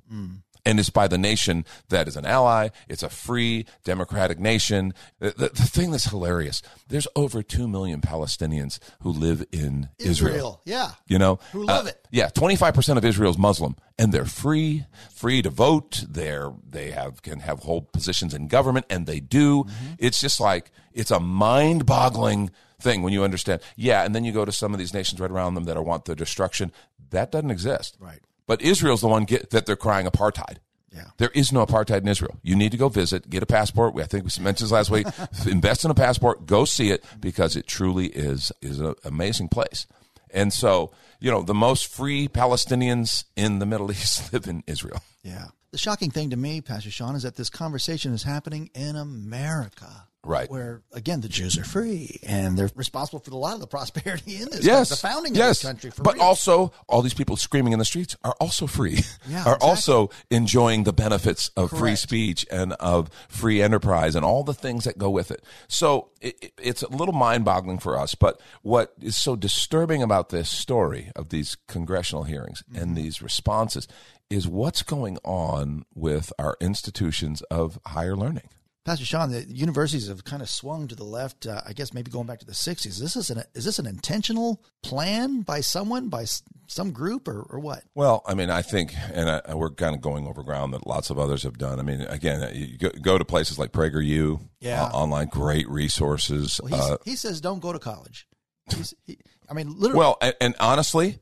And 0.67 0.79
it's 0.79 0.91
by 0.91 1.09
the 1.09 1.17
nation 1.17 1.65
that 1.89 2.09
is 2.09 2.17
an 2.17 2.27
ally. 2.27 2.69
It's 2.89 3.03
a 3.03 3.09
free, 3.09 3.65
democratic 3.85 4.39
nation. 4.39 4.93
The, 5.21 5.31
the, 5.31 5.49
the 5.49 5.63
thing 5.63 5.93
that's 5.93 6.05
hilarious 6.11 6.61
there's 6.89 7.09
over 7.17 7.43
2 7.43 7.67
million 7.69 8.01
Palestinians 8.03 8.79
who 9.03 9.11
live 9.11 9.45
in 9.53 9.89
Israel. 9.99 10.61
Yeah. 10.65 10.91
You 11.07 11.19
know, 11.19 11.39
Who 11.53 11.65
love 11.65 11.87
Uh, 11.87 11.89
it. 11.91 12.09
Yeah, 12.11 12.29
twenty 12.29 12.57
five 12.57 12.75
percent 12.75 12.99
of 12.99 13.05
Israel 13.05 13.31
is 13.31 13.39
Muslim, 13.39 13.77
and 13.99 14.13
they're 14.13 14.25
free, 14.25 14.85
free 15.13 15.43
to 15.43 15.51
vote. 15.51 16.03
They're 16.09 16.53
they 16.67 16.91
have 16.93 17.23
can 17.23 17.41
have 17.41 17.61
hold 17.61 17.93
positions 17.93 18.33
in 18.35 18.49
government, 18.49 18.87
and 18.89 19.07
they 19.07 19.21
do. 19.21 19.65
Mm-hmm. 19.65 19.95
It's 19.99 20.21
just 20.21 20.41
like 20.41 20.71
it's 20.93 21.11
a 21.11 21.21
mind 21.21 21.85
boggling 21.87 22.51
thing 22.81 23.03
when 23.03 23.13
you 23.13 23.23
understand. 23.25 23.61
Yeah, 23.77 24.05
and 24.05 24.15
then 24.15 24.25
you 24.25 24.33
go 24.33 24.45
to 24.45 24.53
some 24.53 24.73
of 24.73 24.79
these 24.79 24.95
nations 24.95 25.21
right 25.21 25.31
around 25.31 25.55
them 25.55 25.65
that 25.65 25.77
are, 25.77 25.83
want 25.83 26.05
the 26.07 26.15
destruction. 26.17 26.73
That 27.11 27.31
doesn't 27.33 27.51
exist. 27.51 27.97
Right. 28.01 28.21
But 28.47 28.63
Israel's 28.63 29.01
the 29.01 29.09
one 29.09 29.25
get, 29.25 29.51
that 29.51 29.67
they're 29.67 29.77
crying 29.77 30.07
apartheid. 30.07 30.59
Yeah. 30.93 31.05
There 31.19 31.31
is 31.31 31.53
no 31.53 31.65
apartheid 31.67 31.99
in 31.99 32.09
Israel. 32.09 32.39
You 32.43 32.57
need 32.57 32.73
to 32.73 32.79
go 32.79 32.89
visit, 32.89 33.29
get 33.29 33.43
a 33.43 33.47
passport. 33.47 33.95
I 33.99 34.05
think 34.05 34.25
we 34.25 34.43
mentioned 34.43 34.67
this 34.67 34.73
last 34.73 34.91
week. 34.91 35.07
Invest 35.47 35.85
in 35.85 35.91
a 35.91 35.95
passport, 35.95 36.47
go 36.47 36.65
see 36.65 36.91
it 36.91 37.05
because 37.21 37.55
it 37.57 37.67
truly 37.67 38.07
is 38.07 38.51
is 38.63 38.81
an 38.81 38.95
amazing 39.05 39.49
place. 39.49 39.87
And 40.31 40.53
so, 40.53 40.93
you 41.21 41.31
know, 41.31 41.43
the 41.43 41.55
most 41.55 41.87
free 41.87 42.29
Palestinians 42.29 43.25
in 43.37 43.59
the 43.59 43.67
Middle 43.67 43.91
East 43.91 44.33
live 44.33 44.47
in 44.47 44.63
Israel. 44.67 45.03
Yeah. 45.23 45.47
The 45.73 45.79
shocking 45.79 46.11
thing 46.11 46.31
to 46.31 46.37
me, 46.37 46.61
Pastor 46.61 46.91
Sean, 46.91 47.17
is 47.17 47.25
that 47.25 47.37
this 47.37 47.51
conversation 47.51 48.15
is 48.15 48.23
happening 48.23 48.71
in 48.75 48.97
America. 48.97 50.09
Right. 50.27 50.51
Where, 50.51 50.83
again, 50.93 51.21
the 51.21 51.29
Jews 51.29 51.57
are 51.57 51.65
free 51.65 52.19
and 52.27 52.59
they're 52.59 52.71
responsible 52.75 53.21
for 53.21 53.31
a 53.31 53.37
lot 53.37 53.55
of 53.55 53.61
the 53.61 53.67
prosperity 53.67 54.37
in 54.43 54.51
this 54.51 54.65
Yes, 54.65 54.89
the 54.91 54.97
founding 54.97 55.35
yes. 55.35 55.43
of 55.43 55.49
this 55.49 55.63
country. 55.63 55.91
For 55.93 56.03
but 56.03 56.15
real. 56.15 56.23
also, 56.25 56.73
all 56.89 57.01
these 57.01 57.15
people 57.15 57.37
screaming 57.37 57.73
in 57.73 57.79
the 57.79 57.85
streets 57.85 58.17
are 58.25 58.35
also 58.41 58.67
free. 58.67 58.99
Yeah, 59.29 59.39
are 59.47 59.55
exactly. 59.55 59.69
also 59.69 60.11
enjoying 60.31 60.85
the 60.85 60.93
benefits 60.93 61.51
of 61.57 61.71
free 61.71 61.97
speech 61.97 62.45
and 62.51 62.73
of 62.75 63.09
free 63.29 63.63
enterprise 63.63 64.15
and 64.17 64.25
all 64.25 64.43
the 64.43 64.55
things 64.55 64.85
that 64.85 64.99
go 64.99 65.11
with 65.11 65.31
it. 65.31 65.45
So 65.69 66.09
it, 66.21 66.37
it- 66.43 66.53
it's 66.59 66.83
a 66.83 66.89
little 66.89 67.15
mind-boggling 67.15 67.79
for 67.79 67.97
us. 67.99 68.15
But 68.17 68.41
what 68.63 68.93
is 69.01 69.17
so 69.17 69.37
disturbing 69.37 70.03
about 70.03 70.31
this 70.31 70.51
story 70.51 71.13
of 71.15 71.29
these 71.29 71.57
congressional 71.69 72.25
hearings 72.25 72.63
Mm-hmm. 72.71 72.83
and 72.83 72.97
these 72.97 73.23
responses 73.23 73.87
is 74.29 74.49
what's 74.49 74.83
going 74.83 75.19
on 75.25 75.85
with 75.95 76.33
our 76.39 76.57
institutions 76.61 77.43
of 77.43 77.79
higher 77.87 78.17
learning. 78.17 78.49
Pastor 78.87 79.05
Sean, 79.05 79.33
the 79.33 79.43
universities 79.49 80.07
have 80.07 80.23
kind 80.23 80.41
of 80.41 80.49
swung 80.49 80.87
to 80.87 80.95
the 80.95 81.03
left. 81.03 81.45
Uh, 81.45 81.61
I 81.67 81.73
guess 81.73 81.93
maybe 81.93 82.09
going 82.09 82.29
back 82.29 82.39
to 82.39 82.47
the 82.47 82.53
'60s. 82.53 83.01
This 83.01 83.17
is 83.17 83.31
an 83.31 83.43
is 83.53 83.65
this 83.65 83.81
an 83.81 83.87
intentional 83.87 84.63
plan 84.85 85.41
by 85.41 85.61
someone, 85.61 86.09
by 86.09 86.25
some 86.69 86.93
group, 86.93 87.27
or, 87.27 87.43
or 87.51 87.59
what? 87.59 87.83
Well, 87.97 88.23
I 88.29 88.35
mean, 88.35 88.49
I 88.49 88.63
think, 88.63 88.95
and 89.13 89.29
I, 89.29 89.55
we're 89.55 89.71
kind 89.71 89.97
of 89.97 90.01
going 90.01 90.29
over 90.29 90.45
ground 90.45 90.73
that 90.73 90.87
lots 90.87 91.11
of 91.11 91.19
others 91.19 91.43
have 91.43 91.59
done. 91.59 91.81
I 91.81 91.83
mean, 91.83 92.03
again, 92.03 92.49
you 92.55 92.79
go, 92.79 92.91
go 93.03 93.19
to 93.19 93.25
places 93.25 93.59
like 93.59 93.73
PragerU, 93.73 94.41
Yeah. 94.61 94.85
uh, 94.85 94.91
online, 94.91 95.27
great 95.33 95.69
resources. 95.69 96.61
Well, 96.63 96.93
uh, 96.93 96.97
he 97.05 97.17
says 97.17 97.41
don't 97.41 97.61
go 97.61 97.73
to 97.73 97.81
college. 97.81 98.29
He's, 98.73 98.95
he, 99.05 99.19
I 99.51 99.55
mean, 99.55 99.73
literally. 99.77 99.99
well, 99.99 100.17
and, 100.23 100.35
and 100.41 100.55
honestly, 100.61 101.19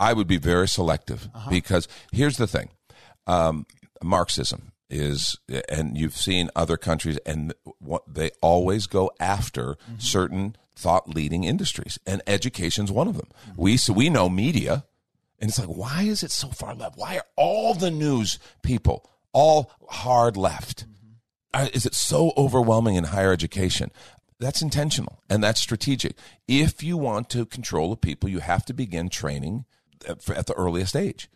I 0.00 0.14
would 0.14 0.26
be 0.28 0.38
very 0.38 0.66
selective 0.66 1.28
because 1.50 1.88
here's 2.10 2.38
the 2.38 2.46
thing: 2.46 2.70
um, 3.26 3.66
Marxism 4.02 4.72
is, 4.92 5.36
and 5.68 5.96
you've 5.96 6.16
seen 6.16 6.50
other 6.54 6.76
countries, 6.76 7.18
and 7.26 7.54
what 7.78 8.02
they 8.06 8.30
always 8.40 8.86
go 8.86 9.10
after 9.18 9.76
certain 9.98 10.54
thought-leading 10.76 11.44
industries, 11.44 11.98
and 12.06 12.22
education's 12.26 12.92
one 12.92 13.08
of 13.08 13.16
them. 13.16 13.28
We 13.56 13.76
so 13.76 13.92
we 13.92 14.08
know 14.10 14.28
media. 14.28 14.84
And 15.40 15.48
it's 15.48 15.58
like, 15.58 15.68
why 15.68 16.02
is 16.02 16.22
it 16.22 16.30
so 16.30 16.50
far 16.50 16.72
left? 16.72 16.96
Why 16.96 17.16
are 17.16 17.26
all 17.34 17.74
the 17.74 17.90
news 17.90 18.38
people 18.62 19.10
all 19.32 19.72
hard 19.88 20.36
left? 20.36 20.84
Uh, 21.52 21.66
is 21.74 21.84
it 21.84 21.94
so 21.94 22.32
overwhelming 22.36 22.94
in 22.94 23.04
higher 23.04 23.32
education? 23.32 23.90
That's 24.38 24.62
intentional 24.62 25.20
and 25.28 25.42
that's 25.42 25.60
strategic. 25.60 26.16
If 26.46 26.84
you 26.84 26.96
want 26.96 27.28
to 27.30 27.44
control 27.44 27.90
the 27.90 27.96
people, 27.96 28.28
you 28.28 28.38
have 28.38 28.64
to 28.66 28.72
begin 28.72 29.08
training 29.08 29.64
at, 30.08 30.30
at 30.30 30.46
the 30.46 30.54
earliest 30.54 30.94
age. 30.94 31.28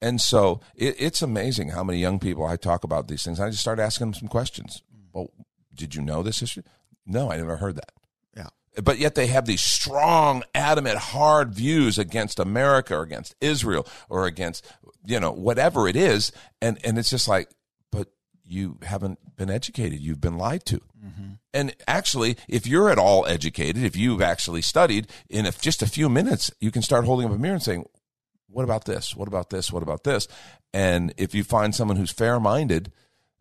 And 0.00 0.20
so 0.20 0.60
it, 0.74 0.96
it's 0.98 1.22
amazing 1.22 1.70
how 1.70 1.82
many 1.82 1.98
young 1.98 2.18
people 2.18 2.44
I 2.44 2.56
talk 2.56 2.84
about 2.84 3.08
these 3.08 3.24
things. 3.24 3.40
I 3.40 3.50
just 3.50 3.60
start 3.60 3.80
asking 3.80 4.08
them 4.08 4.14
some 4.14 4.28
questions. 4.28 4.82
Well, 5.12 5.30
did 5.74 5.94
you 5.94 6.02
know 6.02 6.22
this 6.22 6.40
history? 6.40 6.62
No, 7.06 7.30
I 7.30 7.36
never 7.36 7.56
heard 7.56 7.76
that 7.76 7.92
yeah. 8.38 8.82
but 8.82 8.98
yet 8.98 9.14
they 9.14 9.26
have 9.28 9.46
these 9.46 9.60
strong, 9.60 10.42
adamant, 10.54 10.98
hard 10.98 11.52
views 11.54 11.98
against 11.98 12.38
America 12.38 12.96
or 12.96 13.02
against 13.02 13.34
Israel 13.40 13.86
or 14.08 14.26
against 14.26 14.66
you 15.04 15.20
know 15.20 15.32
whatever 15.32 15.88
it 15.88 15.96
is, 15.96 16.32
and 16.60 16.78
and 16.84 16.98
it's 16.98 17.10
just 17.10 17.28
like, 17.28 17.48
but 17.90 18.08
you 18.44 18.78
haven't 18.82 19.36
been 19.36 19.50
educated, 19.50 20.00
you've 20.00 20.20
been 20.20 20.38
lied 20.38 20.64
to. 20.66 20.80
Mm-hmm. 21.04 21.32
And 21.54 21.74
actually, 21.86 22.36
if 22.46 22.66
you're 22.66 22.90
at 22.90 22.98
all 22.98 23.26
educated, 23.26 23.82
if 23.82 23.96
you've 23.96 24.22
actually 24.22 24.62
studied, 24.62 25.08
in 25.28 25.46
a, 25.46 25.52
just 25.52 25.82
a 25.82 25.86
few 25.86 26.08
minutes, 26.08 26.50
you 26.60 26.70
can 26.70 26.82
start 26.82 27.04
holding 27.04 27.26
up 27.26 27.32
a 27.32 27.38
mirror 27.38 27.54
and 27.54 27.62
saying, 27.62 27.86
"What 28.48 28.64
about 28.64 28.84
this? 28.84 29.14
What 29.14 29.28
about 29.28 29.50
this? 29.50 29.72
What 29.72 29.82
about 29.82 30.04
this?" 30.04 30.28
And 30.72 31.14
if 31.16 31.34
you 31.34 31.44
find 31.44 31.74
someone 31.74 31.96
who's 31.96 32.10
fair-minded, 32.10 32.92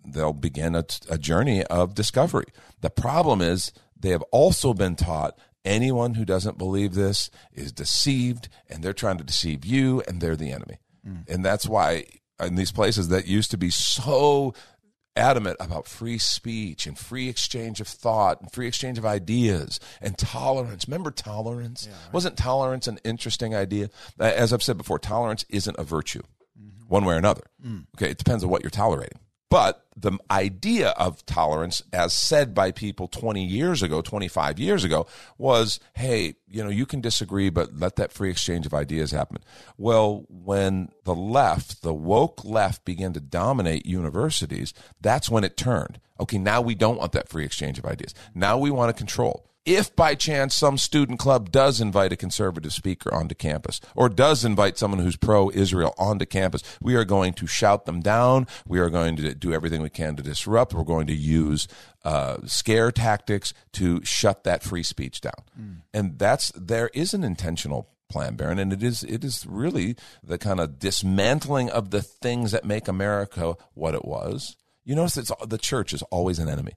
they'll 0.06 0.34
begin 0.34 0.76
a, 0.76 0.86
a 1.10 1.17
journey 1.17 1.63
of 1.65 1.93
discovery. 1.93 2.46
The 2.82 2.89
problem 2.89 3.41
is 3.41 3.72
they 4.00 4.10
have 4.10 4.24
also 4.32 4.74
been 4.74 4.96
taught 4.96 5.38
anyone 5.65 6.13
who 6.13 6.26
doesn't 6.26 6.58
believe 6.58 6.93
this 6.93 7.30
is 7.52 7.72
deceived 7.72 8.48
and 8.70 8.84
they're 8.84 8.93
trying 8.93 9.17
to 9.17 9.24
deceive 9.24 9.65
you 9.65 10.02
and 10.08 10.22
they're 10.22 10.36
the 10.36 10.52
enemy. 10.52 10.80
Mm. 11.06 11.30
And 11.30 11.46
that's 11.46 11.67
why 11.67 12.06
in 12.39 12.56
these 12.56 12.72
places 12.72 13.10
that 13.10 13.28
used 13.28 13.52
to 13.52 13.58
be 13.58 13.70
so 13.70 14.54
adamant 15.17 15.58
about 15.60 15.88
free 15.88 16.17
speech 16.17 16.86
and 16.88 16.97
free 16.97 17.27
exchange 17.27 17.82
of 17.82 17.88
thought 17.88 18.39
and 18.41 18.51
free 18.51 18.67
exchange 18.67 18.97
of 18.97 19.06
ideas 19.06 19.80
and 20.01 20.17
tolerance. 20.17 20.88
Remember 20.88 21.12
tolerance? 21.12 21.88
Wasn't 22.13 22.38
tolerance 22.38 22.88
an 22.88 22.99
interesting 23.03 23.56
idea? 23.56 23.89
Uh, 24.19 24.23
As 24.25 24.53
I've 24.53 24.63
said 24.63 24.77
before, 24.77 24.99
tolerance 24.99 25.43
isn't 25.49 25.75
a 25.80 25.84
virtue 25.84 26.21
one 26.88 27.03
way 27.03 27.15
or 27.15 27.17
another. 27.17 27.43
Okay, 27.97 28.12
it 28.12 28.17
depends 28.17 28.43
on 28.43 28.49
what 28.49 28.63
you're 28.63 28.69
tolerating. 28.69 29.19
But 29.49 29.86
the 29.95 30.17
idea 30.29 30.89
of 30.89 31.25
tolerance, 31.25 31.81
as 31.93 32.13
said 32.13 32.53
by 32.53 32.71
people 32.71 33.07
20 33.07 33.43
years 33.43 33.81
ago, 33.81 34.01
25 34.01 34.60
years 34.60 34.83
ago, 34.83 35.07
was 35.38 35.79
hey, 35.95 36.36
you 36.49 36.63
know, 36.63 36.69
you 36.69 36.86
can 36.86 37.01
disagree, 37.01 37.49
but 37.49 37.77
let 37.77 37.95
that 37.95 38.12
free 38.12 38.29
exchange 38.29 38.65
of 38.65 38.73
ideas 38.73 39.12
happen. 39.12 39.38
Well, 39.77 40.25
when 40.29 40.89
the 41.05 41.15
left, 41.15 41.81
the 41.81 41.93
woke 41.93 42.43
left, 42.43 42.83
began 42.83 43.13
to 43.13 43.21
dominate 43.21 43.86
universities, 43.86 44.73
that's 44.99 45.29
when 45.29 45.43
it 45.43 45.55
turned. 45.55 45.99
Okay, 46.19 46.38
now 46.38 46.62
we 46.62 46.75
don't 46.75 46.97
want 46.97 47.13
that 47.13 47.29
free 47.29 47.45
exchange 47.45 47.79
of 47.79 47.86
ideas. 47.86 48.13
Now 48.36 48.57
we 48.57 48.71
want 48.71 48.89
to 48.89 48.99
control 48.99 49.46
if 49.67 49.93
by 49.95 50.15
chance 50.15 50.56
some 50.56 50.77
student 50.77 51.19
club 51.19 51.51
does 51.51 51.82
invite 51.82 52.13
a 52.13 52.15
conservative 52.15 52.71
speaker 52.71 53.13
onto 53.13 53.36
campus 53.36 53.82
or 53.95 54.08
does 54.08 54.45
invite 54.45 54.77
someone 54.77 55.01
who's 55.01 55.17
pro 55.17 55.51
Israel 55.51 55.93
onto 55.97 56.25
campus, 56.25 56.63
we 56.82 56.95
are 56.95 57.03
going 57.03 57.34
to 57.34 57.45
shout 57.45 57.86
them 57.86 57.99
down. 57.99 58.47
We 58.65 58.80
are 58.80 58.89
going 58.89 59.17
to 59.17 59.36
do 59.36 59.53
everything 59.53 59.82
we 59.82 59.89
can 59.89 60.15
to 60.15 60.23
disrupt. 60.23 60.73
We're 60.73 60.84
going 60.84 61.08
to 61.08 61.15
use 61.15 61.67
uh, 62.06 62.38
scare 62.45 62.93
tactics 62.93 63.53
to 63.73 64.03
shut 64.06 64.45
that 64.45 64.63
free 64.63 64.84
speech 64.84 65.19
down. 65.19 65.34
And 65.93 66.17
that's 66.17 66.53
there 66.56 66.89
is 66.93 67.13
an 67.13 67.25
intentional 67.25 67.89
plan, 68.08 68.36
Baron, 68.36 68.60
and 68.60 68.71
it 68.71 68.82
is 68.82 69.03
it 69.03 69.25
is 69.25 69.45
really 69.45 69.97
the 70.23 70.38
kind 70.38 70.62
of 70.62 70.80
dismantling 70.80 71.69
of 71.69 71.91
the 71.91 72.01
things 72.01 72.51
that 72.51 72.63
make 72.63 72.88
America 72.88 73.58
what 73.73 73.95
it 73.95 74.06
was. 74.06 74.56
You 74.86 74.95
notice 74.95 75.17
it's 75.17 75.32
the 75.45 75.58
church 75.58 75.91
is 75.91 76.03
always 76.03 76.39
an 76.39 76.47
enemy 76.47 76.75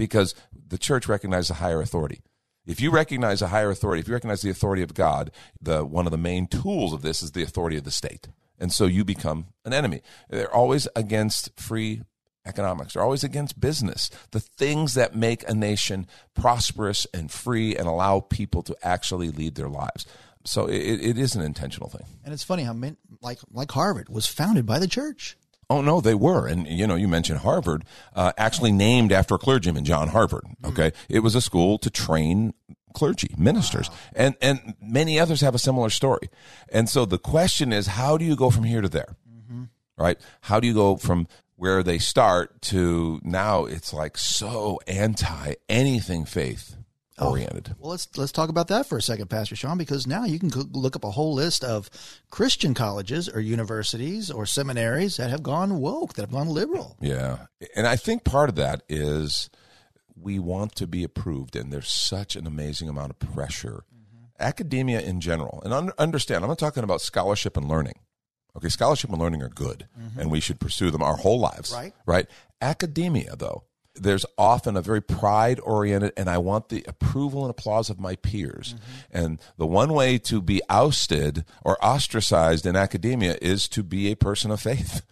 because 0.00 0.34
the 0.68 0.78
church 0.78 1.06
recognizes 1.06 1.50
a 1.50 1.54
higher 1.54 1.82
authority. 1.82 2.22
If 2.66 2.80
you 2.80 2.90
recognize 2.90 3.42
a 3.42 3.48
higher 3.48 3.70
authority, 3.70 4.00
if 4.00 4.08
you 4.08 4.14
recognize 4.14 4.40
the 4.40 4.48
authority 4.48 4.82
of 4.82 4.94
God, 4.94 5.30
the 5.60 5.84
one 5.84 6.06
of 6.06 6.10
the 6.10 6.16
main 6.16 6.46
tools 6.46 6.94
of 6.94 7.02
this 7.02 7.22
is 7.22 7.32
the 7.32 7.42
authority 7.42 7.76
of 7.76 7.84
the 7.84 7.90
state. 7.90 8.28
And 8.58 8.72
so 8.72 8.86
you 8.86 9.04
become 9.04 9.46
an 9.64 9.74
enemy. 9.74 10.00
They're 10.30 10.52
always 10.52 10.88
against 10.96 11.58
free 11.60 12.02
economics. 12.46 12.94
They're 12.94 13.02
always 13.02 13.24
against 13.24 13.60
business. 13.60 14.10
The 14.30 14.40
things 14.40 14.94
that 14.94 15.14
make 15.14 15.46
a 15.46 15.54
nation 15.54 16.06
prosperous 16.34 17.06
and 17.12 17.30
free 17.30 17.76
and 17.76 17.86
allow 17.86 18.20
people 18.20 18.62
to 18.62 18.76
actually 18.82 19.30
lead 19.30 19.56
their 19.56 19.68
lives. 19.68 20.06
So 20.44 20.64
it, 20.64 20.78
it 20.78 21.18
is 21.18 21.34
an 21.34 21.42
intentional 21.42 21.90
thing. 21.90 22.06
And 22.24 22.32
it's 22.32 22.44
funny 22.44 22.62
how 22.62 22.74
like 23.20 23.38
like 23.52 23.70
Harvard 23.70 24.08
was 24.08 24.26
founded 24.26 24.64
by 24.64 24.78
the 24.78 24.88
church. 24.88 25.36
Oh 25.70 25.80
no, 25.80 26.00
they 26.00 26.16
were, 26.16 26.48
and 26.48 26.66
you 26.66 26.84
know, 26.84 26.96
you 26.96 27.06
mentioned 27.06 27.38
Harvard, 27.38 27.84
uh, 28.16 28.32
actually 28.36 28.72
named 28.72 29.12
after 29.12 29.36
a 29.36 29.38
clergyman, 29.38 29.84
John 29.84 30.08
Harvard. 30.08 30.44
Okay, 30.64 30.90
mm-hmm. 30.90 31.14
it 31.14 31.20
was 31.20 31.36
a 31.36 31.40
school 31.40 31.78
to 31.78 31.88
train 31.88 32.52
clergy, 32.92 33.32
ministers, 33.38 33.88
wow. 33.88 33.96
and 34.16 34.36
and 34.42 34.74
many 34.82 35.20
others 35.20 35.40
have 35.42 35.54
a 35.54 35.60
similar 35.60 35.88
story. 35.88 36.28
And 36.72 36.88
so 36.88 37.04
the 37.04 37.18
question 37.18 37.72
is, 37.72 37.86
how 37.86 38.18
do 38.18 38.24
you 38.24 38.34
go 38.34 38.50
from 38.50 38.64
here 38.64 38.80
to 38.80 38.88
there? 38.88 39.14
Mm-hmm. 39.32 39.64
Right? 39.96 40.20
How 40.42 40.58
do 40.58 40.66
you 40.66 40.74
go 40.74 40.96
from 40.96 41.28
where 41.54 41.84
they 41.84 41.98
start 41.98 42.60
to 42.62 43.20
now? 43.22 43.64
It's 43.64 43.94
like 43.94 44.18
so 44.18 44.80
anti 44.88 45.54
anything 45.68 46.24
faith 46.24 46.76
oriented. 47.20 47.70
Oh, 47.72 47.76
well, 47.80 47.90
let's 47.90 48.08
let's 48.16 48.32
talk 48.32 48.48
about 48.48 48.68
that 48.68 48.86
for 48.86 48.98
a 48.98 49.02
second, 49.02 49.28
Pastor 49.28 49.56
Sean, 49.56 49.78
because 49.78 50.06
now 50.06 50.24
you 50.24 50.38
can 50.38 50.50
look 50.72 50.96
up 50.96 51.04
a 51.04 51.10
whole 51.10 51.34
list 51.34 51.64
of 51.64 51.90
Christian 52.30 52.74
colleges 52.74 53.28
or 53.28 53.40
universities 53.40 54.30
or 54.30 54.46
seminaries 54.46 55.16
that 55.16 55.30
have 55.30 55.42
gone 55.42 55.80
woke, 55.80 56.14
that 56.14 56.22
have 56.22 56.32
gone 56.32 56.48
liberal. 56.48 56.96
Yeah, 57.00 57.46
and 57.76 57.86
I 57.86 57.96
think 57.96 58.24
part 58.24 58.48
of 58.48 58.56
that 58.56 58.82
is 58.88 59.50
we 60.14 60.38
want 60.38 60.74
to 60.76 60.86
be 60.86 61.04
approved, 61.04 61.56
and 61.56 61.72
there's 61.72 61.90
such 61.90 62.36
an 62.36 62.46
amazing 62.46 62.88
amount 62.88 63.10
of 63.10 63.18
pressure. 63.18 63.84
Mm-hmm. 63.94 64.24
Academia 64.38 65.00
in 65.00 65.20
general, 65.20 65.62
and 65.64 65.72
un- 65.72 65.92
understand, 65.98 66.44
I'm 66.44 66.48
not 66.50 66.58
talking 66.58 66.84
about 66.84 67.00
scholarship 67.00 67.56
and 67.56 67.68
learning. 67.68 68.00
Okay, 68.56 68.68
scholarship 68.68 69.10
and 69.10 69.20
learning 69.20 69.42
are 69.42 69.48
good, 69.48 69.86
mm-hmm. 69.98 70.18
and 70.18 70.30
we 70.30 70.40
should 70.40 70.58
pursue 70.58 70.90
them 70.90 71.02
our 71.02 71.16
whole 71.16 71.38
lives. 71.38 71.72
Right. 71.72 71.94
Right. 72.04 72.26
Academia, 72.60 73.36
though, 73.36 73.64
there's 73.94 74.26
often 74.38 74.76
a 74.76 74.82
very 74.82 75.02
pride 75.02 75.60
oriented 75.60 76.12
and 76.16 76.30
I 76.30 76.38
want 76.38 76.68
the 76.68 76.84
approval 76.86 77.42
and 77.42 77.50
applause 77.50 77.90
of 77.90 77.98
my 78.00 78.16
peers. 78.16 78.74
Mm-hmm. 78.74 79.18
And 79.18 79.40
the 79.56 79.66
one 79.66 79.92
way 79.92 80.18
to 80.18 80.40
be 80.40 80.62
ousted 80.68 81.44
or 81.64 81.82
ostracized 81.84 82.66
in 82.66 82.76
academia 82.76 83.36
is 83.42 83.68
to 83.68 83.82
be 83.82 84.10
a 84.10 84.16
person 84.16 84.50
of 84.50 84.60
faith. 84.60 85.02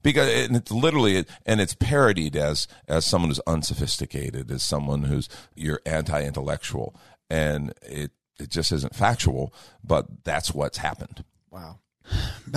Because 0.00 0.28
it's 0.28 0.70
literally, 0.70 1.24
and 1.44 1.60
it's 1.60 1.74
parodied 1.74 2.36
as, 2.36 2.68
as 2.86 3.04
someone 3.04 3.30
who's 3.30 3.40
unsophisticated, 3.48 4.48
as 4.48 4.62
someone 4.62 5.02
who's, 5.02 5.28
you're 5.56 5.80
anti-intellectual. 5.84 6.94
And 7.28 7.74
it, 7.82 8.12
it 8.38 8.48
just 8.48 8.70
isn't 8.70 8.94
factual, 8.94 9.52
but 9.82 10.22
that's 10.22 10.54
what's 10.54 10.78
happened. 10.78 11.24
Wow. 11.50 11.80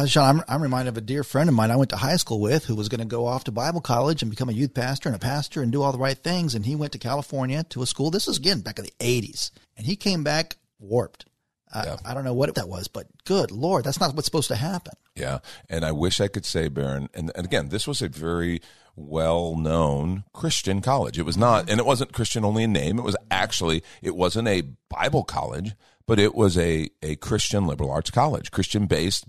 Sean, 0.07 0.37
I'm, 0.37 0.43
I'm 0.47 0.61
reminded 0.61 0.89
of 0.89 0.97
a 0.97 1.01
dear 1.01 1.23
friend 1.23 1.49
of 1.49 1.55
mine 1.55 1.71
I 1.71 1.75
went 1.75 1.89
to 1.91 1.97
high 1.97 2.17
school 2.17 2.39
with 2.39 2.65
who 2.65 2.75
was 2.75 2.89
going 2.89 2.99
to 2.99 3.05
go 3.05 3.25
off 3.25 3.43
to 3.45 3.51
Bible 3.51 3.81
college 3.81 4.21
and 4.21 4.31
become 4.31 4.49
a 4.49 4.53
youth 4.53 4.73
pastor 4.73 5.09
and 5.09 5.15
a 5.15 5.19
pastor 5.19 5.61
and 5.61 5.71
do 5.71 5.81
all 5.81 5.91
the 5.91 5.97
right 5.97 6.17
things. 6.17 6.55
And 6.55 6.65
he 6.65 6.75
went 6.75 6.93
to 6.93 6.99
California 6.99 7.63
to 7.65 7.81
a 7.81 7.85
school. 7.85 8.11
This 8.11 8.27
was 8.27 8.37
again 8.37 8.61
back 8.61 8.79
in 8.79 8.85
the 8.85 8.93
80s. 8.99 9.51
And 9.77 9.85
he 9.85 9.95
came 9.95 10.23
back 10.23 10.57
warped. 10.79 11.25
Yeah. 11.73 11.97
I, 12.03 12.11
I 12.11 12.13
don't 12.13 12.25
know 12.25 12.33
what 12.33 12.53
that 12.55 12.67
was, 12.67 12.87
but 12.87 13.07
good 13.23 13.51
Lord, 13.51 13.85
that's 13.85 13.99
not 13.99 14.13
what's 14.15 14.25
supposed 14.25 14.49
to 14.49 14.55
happen. 14.55 14.93
Yeah. 15.15 15.39
And 15.69 15.85
I 15.85 15.91
wish 15.91 16.19
I 16.19 16.27
could 16.27 16.45
say, 16.45 16.67
Baron, 16.67 17.09
and, 17.13 17.31
and 17.35 17.45
again, 17.45 17.69
this 17.69 17.87
was 17.87 18.01
a 18.01 18.09
very 18.09 18.61
well 18.95 19.55
known 19.55 20.23
Christian 20.33 20.81
college. 20.81 21.17
It 21.17 21.25
was 21.25 21.37
not, 21.37 21.63
mm-hmm. 21.63 21.71
and 21.71 21.79
it 21.79 21.85
wasn't 21.85 22.13
Christian 22.13 22.43
only 22.43 22.63
in 22.63 22.73
name. 22.73 22.99
It 22.99 23.03
was 23.03 23.15
actually, 23.29 23.83
it 24.01 24.15
wasn't 24.15 24.47
a 24.47 24.63
Bible 24.89 25.23
college, 25.23 25.73
but 26.05 26.19
it 26.19 26.35
was 26.35 26.57
a, 26.57 26.89
a 27.01 27.15
Christian 27.17 27.65
liberal 27.67 27.91
arts 27.91 28.11
college, 28.11 28.51
Christian 28.51 28.85
based, 28.85 29.25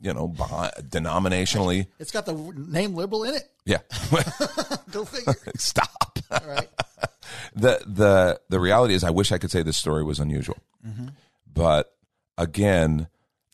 you 0.00 0.12
know, 0.12 0.28
denominationally. 0.28 1.86
It's 1.98 2.10
got 2.10 2.26
the 2.26 2.34
name 2.34 2.94
liberal 2.94 3.24
in 3.24 3.34
it. 3.34 3.44
Yeah. 3.64 3.78
Go 4.90 5.04
figure. 5.04 5.34
Stop. 5.56 6.18
All 6.30 6.46
right. 6.46 6.68
the 7.54 7.82
the 7.86 8.40
the 8.48 8.60
reality 8.60 8.94
is, 8.94 9.04
I 9.04 9.10
wish 9.10 9.32
I 9.32 9.38
could 9.38 9.50
say 9.50 9.62
this 9.62 9.76
story 9.76 10.04
was 10.04 10.18
unusual, 10.18 10.58
mm-hmm. 10.86 11.08
but 11.52 11.94
again, 12.38 13.08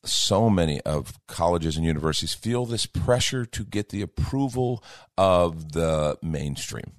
so 0.04 0.50
many 0.50 0.80
of 0.82 1.18
colleges 1.26 1.76
and 1.76 1.86
universities 1.86 2.34
feel 2.34 2.66
this 2.66 2.86
pressure 2.86 3.44
to 3.46 3.64
get 3.64 3.90
the 3.90 4.02
approval 4.02 4.82
of 5.16 5.72
the 5.72 6.18
mainstream. 6.22 6.92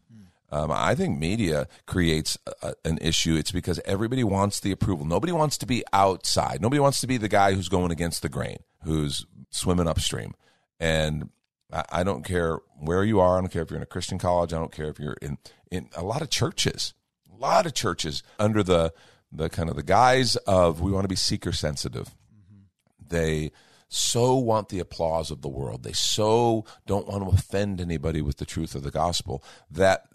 Um, 0.53 0.69
I 0.71 0.93
think 0.93 1.17
media 1.17 1.67
creates 1.87 2.37
a, 2.61 2.75
an 2.85 2.99
issue. 3.01 3.35
It's 3.35 3.51
because 3.51 3.79
everybody 3.85 4.23
wants 4.23 4.59
the 4.59 4.71
approval. 4.71 5.03
Nobody 5.03 5.33
wants 5.33 5.57
to 5.57 5.65
be 5.65 5.83
outside. 5.91 6.61
Nobody 6.61 6.79
wants 6.79 7.01
to 7.01 7.07
be 7.07 7.17
the 7.17 7.27
guy 7.27 7.53
who's 7.53 7.69
going 7.69 7.89
against 7.89 8.21
the 8.21 8.29
grain, 8.29 8.57
who's 8.83 9.25
swimming 9.49 9.87
upstream. 9.87 10.33
And 10.79 11.29
I, 11.71 11.83
I 11.91 12.03
don't 12.03 12.23
care 12.23 12.59
where 12.79 13.03
you 13.03 13.19
are. 13.19 13.37
I 13.37 13.41
don't 13.41 13.51
care 13.51 13.61
if 13.61 13.69
you're 13.69 13.77
in 13.77 13.83
a 13.83 13.87
Christian 13.87 14.17
college. 14.17 14.53
I 14.53 14.57
don't 14.57 14.71
care 14.71 14.89
if 14.89 14.99
you're 14.99 15.17
in, 15.21 15.37
in 15.71 15.89
a 15.95 16.03
lot 16.03 16.21
of 16.21 16.29
churches. 16.29 16.93
A 17.33 17.37
lot 17.37 17.65
of 17.65 17.73
churches 17.73 18.23
under 18.39 18.63
the 18.63 18.93
the 19.35 19.49
kind 19.49 19.67
of 19.67 19.75
the 19.75 19.83
guise 19.83 20.35
of 20.35 20.79
we 20.79 20.91
want 20.91 21.03
to 21.05 21.09
be 21.09 21.15
seeker 21.15 21.51
sensitive. 21.51 22.07
Mm-hmm. 22.07 23.07
They 23.09 23.51
so 23.89 24.35
want 24.35 24.69
the 24.69 24.79
applause 24.79 25.31
of 25.31 25.41
the 25.41 25.49
world. 25.49 25.83
They 25.83 25.93
so 25.93 26.65
don't 26.85 27.07
want 27.07 27.23
to 27.23 27.35
offend 27.35 27.81
anybody 27.81 28.21
with 28.21 28.37
the 28.37 28.45
truth 28.45 28.75
of 28.75 28.83
the 28.83 28.91
gospel 28.91 29.43
that 29.71 30.05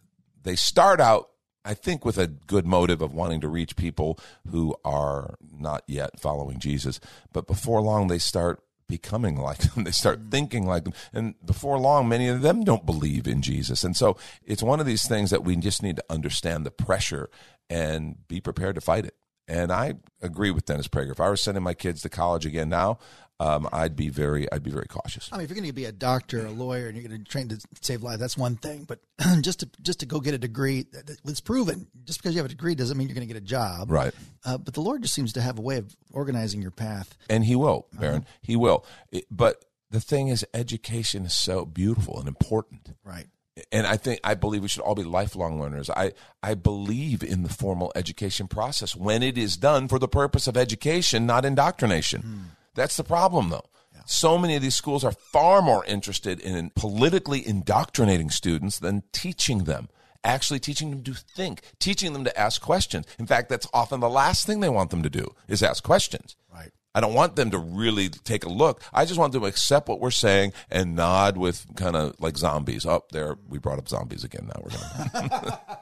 they 0.43 0.57
start 0.57 1.01
out 1.01 1.31
I 1.69 1.75
think 1.75 2.03
with 2.03 2.17
a 2.17 2.27
good 2.27 2.67
motive 2.67 3.03
of 3.03 3.13
wanting 3.13 3.43
to 3.43 3.49
reach 3.49 3.77
people 3.77 4.19
who 4.51 4.75
are 4.87 5.35
not 5.53 5.83
yet 5.87 6.19
following 6.19 6.59
Jesus. 6.59 6.99
But 7.31 7.47
before 7.47 7.83
long, 7.83 8.09
they 8.09 8.19
start 8.19 8.63
becoming 8.89 9.37
like 9.37 9.59
them. 9.59 9.85
They 9.85 9.91
start 9.91 10.19
mm-hmm. 10.19 10.31
thinking 10.31 10.67
like 10.67 10.85
them. 10.85 10.95
And 11.13 11.35
before 11.45 11.79
long, 11.79 12.09
many 12.09 12.29
of 12.29 12.41
them 12.41 12.65
don't 12.65 12.87
believe 12.87 13.29
in 13.29 13.43
Jesus. 13.43 13.85
And 13.85 13.95
so 13.95 14.17
it's 14.43 14.63
one 14.63 14.81
of 14.81 14.87
these 14.87 15.07
things 15.07 15.29
that 15.29 15.45
we 15.45 15.57
just 15.57 15.83
need 15.83 15.97
to 15.97 16.05
understand 16.09 16.65
the 16.65 16.71
pressure 16.71 17.29
and 17.69 18.27
be 18.29 18.41
prepared 18.41 18.77
to 18.77 18.81
fight 18.81 19.05
it. 19.05 19.15
And 19.47 19.71
I 19.71 19.97
agree 20.23 20.51
with 20.51 20.65
Dennis 20.65 20.89
Prager. 20.89 21.11
If 21.11 21.21
I 21.21 21.29
were 21.29 21.37
sending 21.37 21.63
my 21.63 21.75
kids 21.75 22.01
to 22.01 22.09
college 22.09 22.47
again 22.47 22.71
now, 22.71 22.99
um, 23.41 23.69
I'd 23.73 23.95
be 23.95 24.09
very 24.09 24.51
I'd 24.51 24.63
be 24.63 24.71
very 24.71 24.87
cautious. 24.87 25.29
I 25.33 25.37
mean, 25.37 25.45
if 25.45 25.51
you're 25.51 25.57
going 25.57 25.69
to 25.69 25.73
be 25.73 25.85
a 25.85 25.93
doctor, 25.93 26.45
a 26.45 26.51
lawyer, 26.51 26.89
and 26.89 26.97
you're 26.97 27.09
going 27.09 27.23
to 27.23 27.31
train 27.31 27.49
to 27.49 27.61
save 27.81 28.03
lives, 28.03 28.21
that's 28.21 28.37
one 28.37 28.57
thing. 28.57 28.85
But 28.85 29.01
just 29.43 29.61
to 29.61 29.69
just 29.83 30.01
to 30.01 30.07
go 30.07 30.21
get 30.21 30.35
a 30.35 30.39
degree, 30.39 30.87
it's 31.25 31.41
proven. 31.41 31.87
Just 32.05 32.21
because 32.21 32.35
you 32.35 32.39
have 32.39 32.47
a 32.47 32.49
degree 32.49 32.75
doesn't 32.75 32.97
mean 32.97 33.09
you're 33.09 33.15
going 33.15 33.29
to 33.29 33.33
get 33.33 33.41
a 33.41 33.47
job, 33.47 33.91
right? 33.91 34.13
Uh, 34.45 34.59
but 34.59 34.75
the 34.75 34.81
Lord 34.81 35.03
just 35.03 35.15
seems 35.15 35.33
to 35.35 35.41
have 35.41 35.59
a 35.59 35.63
way 35.63 35.77
of 35.77 35.97
organizing 36.13 36.61
your 36.61 36.73
path, 36.73 37.17
and 37.31 37.45
He 37.45 37.55
will, 37.55 37.87
Baron. 37.93 38.23
Uh-huh. 38.23 38.33
He 38.43 38.57
will. 38.57 38.85
It, 39.13 39.27
but 39.31 39.65
the 39.91 40.01
thing 40.01 40.29
is, 40.29 40.45
education 40.53 41.25
is 41.25 41.35
so 41.35 41.65
beautiful 41.65 42.19
and 42.19 42.27
important, 42.27 42.95
right? 43.05 43.27
and 43.73 43.87
I 43.87 43.97
think 43.97 44.21
I 44.25 44.35
believe 44.35 44.63
we 44.63 44.69
should 44.69 44.83
all 44.83 44.95
be 44.95 45.05
lifelong 45.05 45.61
learners. 45.61 45.91
I 45.91 46.13
I 46.43 46.55
believe 46.55 47.23
in 47.23 47.43
the 47.43 47.49
formal 47.49 47.93
education 47.95 48.49
process 48.49 48.97
when 48.97 49.23
it 49.23 49.39
is 49.39 49.57
done 49.57 49.89
for 49.89 49.99
the 49.99 50.09
purpose 50.09 50.47
of 50.47 50.57
education, 50.57 51.27
not 51.27 51.45
indoctrination. 51.45 52.23
Mm. 52.23 52.58
That's 52.79 52.97
the 52.97 53.05
problem, 53.05 53.51
though. 53.51 53.67
Yeah. 53.93 54.01
So 54.07 54.39
many 54.39 54.57
of 54.57 54.63
these 54.63 54.77
schools 54.77 55.05
are 55.05 55.13
far 55.13 55.61
more 55.61 55.85
interested 55.85 56.41
in 56.41 56.71
politically 56.75 57.47
indoctrinating 57.47 58.31
students 58.31 58.79
than 58.79 59.03
teaching 59.13 59.65
them 59.65 59.89
actually 60.25 60.59
teaching 60.59 60.91
them 60.91 61.03
to 61.05 61.15
think, 61.15 61.63
teaching 61.79 62.13
them 62.13 62.25
to 62.25 62.39
ask 62.39 62.61
questions. 62.61 63.07
In 63.19 63.27
fact, 63.27 63.49
that's 63.49 63.69
often 63.73 64.01
the 64.01 64.11
last 64.11 64.47
thing 64.47 64.61
they 64.61 64.69
want 64.69 64.91
them 64.91 65.03
to 65.03 65.11
do 65.11 65.35
is 65.47 65.63
ask 65.63 65.83
questions. 65.83 66.37
Right. 66.53 66.71
I 66.95 67.01
don't 67.01 67.15
want 67.15 67.37
them 67.37 67.51
to 67.53 67.59
really 67.59 68.09
take 68.09 68.45
a 68.45 68.49
look. 68.49 68.83
I 68.93 69.05
just 69.05 69.19
want 69.19 69.33
them 69.33 69.43
to 69.43 69.47
accept 69.47 69.89
what 69.89 70.01
we're 70.01 70.11
saying 70.11 70.53
and 70.71 70.97
nod 70.97 71.37
with 71.37 71.67
kind 71.77 71.97
of 71.97 72.15
like 72.19 72.37
zombies. 72.37 72.85
Up 72.87 73.05
oh, 73.05 73.09
there, 73.13 73.39
we 73.49 73.59
brought 73.59 73.79
up 73.79 73.89
zombies 73.89 74.25
again. 74.25 74.49
Now 74.49 74.61
we're 74.63 74.71
going 74.71 75.29
to. 75.31 75.79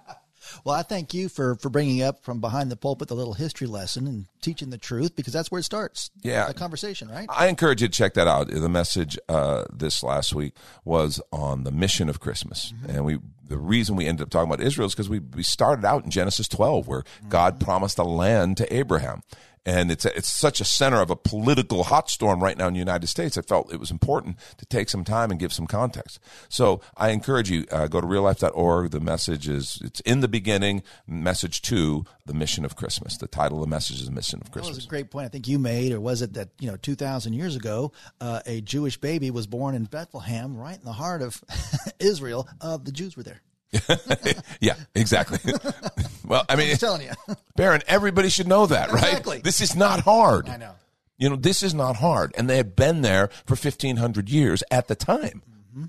Well, 0.64 0.75
I 0.75 0.83
thank 0.83 1.14
you 1.14 1.29
for 1.29 1.57
for 1.57 1.69
bringing 1.69 2.03
up 2.03 2.25
from 2.25 2.40
behind 2.40 2.71
the 2.71 2.77
pulpit 2.77 3.09
the 3.09 3.14
little 3.14 3.35
history 3.35 3.66
lesson 3.66 4.07
and 4.07 4.27
teaching 4.40 4.71
the 4.71 4.79
truth 4.79 5.16
because 5.16 5.33
that's 5.33 5.51
where 5.51 5.59
it 5.59 5.64
starts. 5.64 6.11
Yeah, 6.23 6.47
the 6.47 6.55
conversation, 6.55 7.09
right? 7.09 7.27
I 7.29 7.49
encourage 7.49 7.83
you 7.83 7.88
to 7.88 7.92
check 7.92 8.14
that 8.14 8.29
out. 8.29 8.49
The 8.49 8.69
message 8.69 9.19
uh, 9.29 9.64
this 9.73 10.03
last 10.03 10.35
week 10.35 10.55
was 10.85 11.21
on 11.33 11.64
the 11.64 11.73
mission 11.73 12.09
of 12.09 12.21
Christmas, 12.21 12.73
mm-hmm. 12.73 12.90
and 12.90 13.05
we 13.05 13.19
the 13.49 13.59
reason 13.59 13.97
we 13.97 14.07
ended 14.07 14.25
up 14.25 14.31
talking 14.31 14.51
about 14.51 14.64
Israel 14.64 14.87
is 14.87 14.95
because 14.95 15.09
we 15.09 15.21
we 15.21 15.42
started 15.42 15.85
out 15.85 16.05
in 16.05 16.11
Genesis 16.11 16.49
12 16.49 16.88
where 16.88 17.01
mm-hmm. 17.01 17.29
God 17.29 17.61
promised 17.61 17.99
a 17.99 18.05
land 18.05 18.57
to 18.59 18.75
Abraham. 18.75 19.23
And 19.66 19.90
it's 19.90 20.05
a, 20.05 20.16
it's 20.16 20.29
such 20.29 20.61
a 20.61 20.64
center 20.64 21.00
of 21.00 21.11
a 21.11 21.16
political 21.16 21.83
hot 21.85 22.09
storm 22.09 22.42
right 22.42 22.57
now 22.57 22.68
in 22.68 22.72
the 22.72 22.79
United 22.79 23.09
States. 23.09 23.37
I 23.37 23.42
felt 23.42 23.72
it 23.72 23.81
was 23.81 23.90
important 23.90 24.38
to 24.59 24.64
take 24.64 24.88
some 24.88 25.02
time 25.02 25.33
and 25.33 25.40
give 25.40 25.52
some 25.52 25.66
context. 25.66 26.20
So 26.48 26.81
I 26.96 27.11
encourage 27.11 27.50
you 27.50 27.66
uh, 27.72 27.88
go 27.88 28.00
to 28.00 28.07
reallife.org. 28.07 28.92
The 28.92 29.00
message 29.00 29.48
is 29.48 29.83
it's 29.85 30.00
in 30.00 30.20
the 30.20 30.29
beginning. 30.29 30.85
Message 31.07 31.62
two, 31.62 32.05
the 32.24 32.33
mission 32.33 32.64
of 32.64 32.76
Christmas. 32.76 33.16
The 33.16 33.26
title 33.26 33.59
of 33.59 33.68
the 33.68 33.70
message 33.70 34.00
is 34.00 34.07
the 34.07 34.12
mission 34.12 34.40
of 34.40 34.52
Christmas. 34.52 34.76
That 34.76 34.79
was 34.79 34.87
a 34.87 34.88
great 34.88 35.11
point. 35.11 35.26
I 35.26 35.29
think 35.29 35.48
you 35.48 35.59
made, 35.59 35.92
or 35.92 36.00
was 36.00 36.22
it 36.22 36.35
that 36.35 36.50
you 36.61 36.70
know, 36.70 36.76
two 36.76 36.94
thousand 36.94 37.33
years 37.33 37.57
ago, 37.57 37.92
uh, 38.20 38.40
a 38.46 38.61
Jewish 38.61 38.98
baby 38.98 39.33
was 39.33 39.48
born 39.48 39.74
in 39.74 39.85
Bethlehem, 39.85 40.57
right 40.57 40.79
in 40.79 40.85
the 40.85 40.92
heart 40.92 41.22
of 41.22 41.42
Israel. 41.98 42.48
Uh, 42.61 42.76
the 42.76 42.92
Jews 42.92 43.16
were 43.16 43.24
there. 43.24 43.40
yeah, 44.61 44.75
exactly. 44.95 45.39
well, 46.27 46.45
I 46.49 46.57
mean, 46.57 46.71
I'm 46.71 46.77
telling 46.77 47.03
you, 47.03 47.12
Baron, 47.57 47.83
everybody 47.87 48.29
should 48.29 48.49
know 48.49 48.67
that, 48.67 48.91
right? 48.91 49.05
Exactly. 49.05 49.39
This 49.39 49.61
is 49.61 49.77
not 49.77 50.01
hard. 50.01 50.49
I 50.49 50.57
know. 50.57 50.75
You 51.19 51.31
know, 51.31 51.37
this 51.37 51.62
is 51.62 51.75
not 51.75 51.97
hard. 51.97 52.35
And 52.37 52.49
they 52.49 52.59
had 52.59 52.77
been 52.77 53.03
there 53.03 53.29
for 53.47 53.57
1,500 53.57 54.29
years 54.29 54.62
at 54.71 54.89
the 54.89 54.95
time. 54.95 55.43
Mm-hmm. 55.49 55.85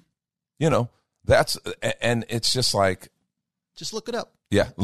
You 0.59 0.69
know, 0.69 0.89
that's, 1.25 1.57
and 2.01 2.25
it's 2.29 2.53
just 2.53 2.73
like, 2.73 3.09
Just 3.75 3.93
look 3.93 4.07
it 4.07 4.15
up. 4.15 4.33
Yeah, 4.49 4.69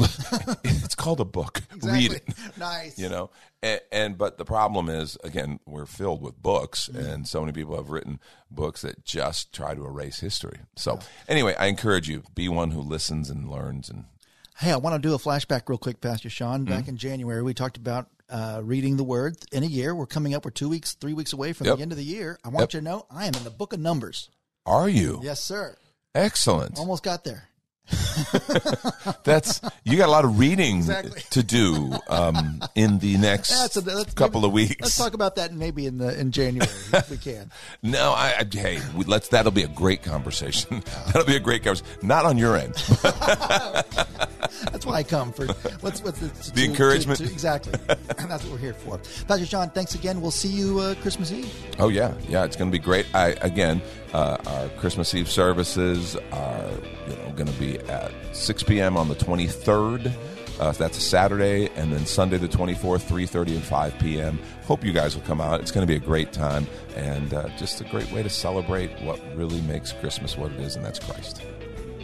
it's 0.63 0.95
called 0.95 1.19
a 1.19 1.25
book. 1.25 1.61
Read 1.81 2.13
it. 2.13 2.23
Nice. 2.57 2.97
You 2.99 3.09
know, 3.09 3.29
and, 3.61 3.81
and 3.91 4.17
but 4.17 4.37
the 4.37 4.45
problem 4.45 4.89
is, 4.89 5.17
again, 5.23 5.59
we're 5.65 5.85
filled 5.85 6.21
with 6.21 6.41
books, 6.41 6.89
Mm-hmm. 6.91 7.05
and 7.05 7.27
so 7.27 7.39
many 7.41 7.53
people 7.53 7.75
have 7.75 7.89
written 7.89 8.19
books 8.51 8.81
that 8.81 9.03
just 9.05 9.53
try 9.53 9.73
to 9.73 9.85
erase 9.85 10.19
history. 10.19 10.59
So, 10.75 10.99
anyway, 11.27 11.55
I 11.57 11.67
encourage 11.67 12.09
you 12.09 12.23
be 12.35 12.49
one 12.49 12.71
who 12.71 12.81
listens 12.81 13.29
and 13.29 13.49
learns 13.49 13.89
and 13.89 14.05
Hey, 14.59 14.71
I 14.71 14.77
want 14.77 15.01
to 15.01 15.07
do 15.07 15.15
a 15.15 15.17
flashback 15.17 15.67
real 15.67 15.79
quick, 15.79 15.99
Pastor 15.99 16.29
Sean. 16.29 16.65
Mm-hmm. 16.65 16.73
Back 16.73 16.87
in 16.87 16.95
January, 16.97 17.41
we 17.41 17.55
talked 17.55 17.77
about 17.77 18.07
uh, 18.29 18.61
reading 18.63 18.97
the 18.97 19.03
Word 19.03 19.35
in 19.51 19.63
a 19.63 19.67
year. 19.67 19.95
We're 19.95 20.05
coming 20.05 20.35
up. 20.35 20.45
We're 20.45 20.51
two 20.51 20.69
weeks, 20.69 20.93
three 20.93 21.13
weeks 21.13 21.33
away 21.33 21.53
from 21.53 21.65
Yep. 21.67 21.77
the 21.77 21.81
end 21.81 21.91
of 21.91 21.97
the 21.97 22.03
year. 22.03 22.37
I 22.43 22.49
want 22.49 22.61
Yep. 22.61 22.73
you 22.73 22.79
to 22.79 22.83
know 22.83 23.05
I 23.09 23.25
am 23.25 23.33
in 23.33 23.43
the 23.43 23.49
Book 23.49 23.73
of 23.73 23.79
Numbers. 23.79 24.29
Are 24.65 24.87
you? 24.87 25.19
Yes, 25.23 25.43
sir. 25.43 25.75
Excellent. 26.13 26.77
Almost 26.77 27.01
got 27.03 27.23
there. 27.23 27.49
That's 29.23 29.59
you 29.83 29.97
got 29.97 30.07
a 30.07 30.11
lot 30.11 30.25
of 30.25 30.39
reading 30.39 30.77
Exactly. 30.77 31.21
to 31.31 31.43
do 31.43 31.91
um, 32.07 32.61
in 32.75 32.99
the 32.99 33.17
next 33.17 33.75
a, 33.75 34.05
couple 34.15 34.41
maybe- 34.41 34.47
of 34.47 34.53
weeks. 34.53 34.81
Let's 34.81 34.97
talk 34.97 35.13
about 35.13 35.35
that 35.35 35.53
maybe 35.53 35.85
in 35.85 35.97
the 35.97 36.17
in 36.17 36.31
January 36.31 36.69
if 36.93 37.09
we 37.09 37.17
can. 37.17 37.51
no, 37.83 38.11
I, 38.11 38.35
I 38.39 38.47
hey, 38.49 38.79
we, 38.95 39.03
let's. 39.05 39.27
That'll 39.27 39.51
be 39.51 39.63
a 39.63 39.67
great 39.67 40.03
conversation. 40.03 40.83
that'll 41.07 41.25
be 41.25 41.35
a 41.35 41.39
great 41.41 41.63
conversation. 41.63 42.07
Not 42.07 42.25
on 42.25 42.37
your 42.37 42.55
end. 42.55 42.73
That's 44.83 44.91
why 44.93 44.99
I 44.99 45.03
come 45.03 45.31
for 45.31 45.45
what's 45.79 46.03
what's 46.03 46.19
the, 46.19 46.27
to- 46.29 46.53
to- 46.55 46.65
encouragement. 46.65 47.19
to- 47.19 47.25
exactly. 47.25 47.73
That's 47.87 48.43
what 48.43 48.51
we're 48.51 48.57
here 48.57 48.73
for. 48.73 48.97
Pastor 49.27 49.45
John, 49.45 49.69
thanks 49.69 49.95
again. 49.95 50.19
We'll 50.21 50.31
see 50.31 50.49
you 50.49 50.79
uh, 50.79 50.95
Christmas 50.95 51.31
Eve. 51.31 51.51
Oh 51.79 51.87
yeah, 51.87 52.13
yeah, 52.27 52.43
it's 52.43 52.55
going 52.57 52.69
to 52.69 52.77
be 52.77 52.83
great. 52.83 53.05
I 53.15 53.29
again, 53.41 53.81
uh, 54.13 54.37
our 54.45 54.69
Christmas 54.79 55.13
Eve 55.15 55.29
services 55.29 56.17
are 56.33 56.69
you 57.07 57.15
know 57.15 57.31
going 57.35 57.47
to 57.47 57.59
be 57.59 57.79
at 57.79 58.11
6 58.35 58.63
p.m. 58.63 58.97
on 58.97 59.07
the 59.07 59.15
23rd. 59.15 60.13
Uh, 60.59 60.71
that's 60.73 60.97
a 60.97 61.01
Saturday, 61.01 61.67
and 61.75 61.91
then 61.91 62.05
Sunday 62.05 62.37
the 62.37 62.47
24th, 62.47 63.07
3:30 63.09 63.47
and 63.55 63.63
5 63.63 63.99
p.m. 63.99 64.37
Hope 64.65 64.83
you 64.83 64.91
guys 64.91 65.15
will 65.15 65.23
come 65.23 65.39
out. 65.41 65.61
It's 65.61 65.71
going 65.71 65.85
to 65.87 65.91
be 65.91 65.95
a 65.95 66.05
great 66.05 66.31
time, 66.33 66.67
and 66.95 67.33
uh, 67.33 67.47
just 67.57 67.79
a 67.81 67.85
great 67.85 68.11
way 68.11 68.21
to 68.21 68.29
celebrate 68.29 68.91
what 69.01 69.19
really 69.35 69.61
makes 69.61 69.93
Christmas 69.93 70.37
what 70.37 70.51
it 70.51 70.59
is, 70.59 70.75
and 70.75 70.83
that's 70.85 70.99
Christ. 70.99 71.41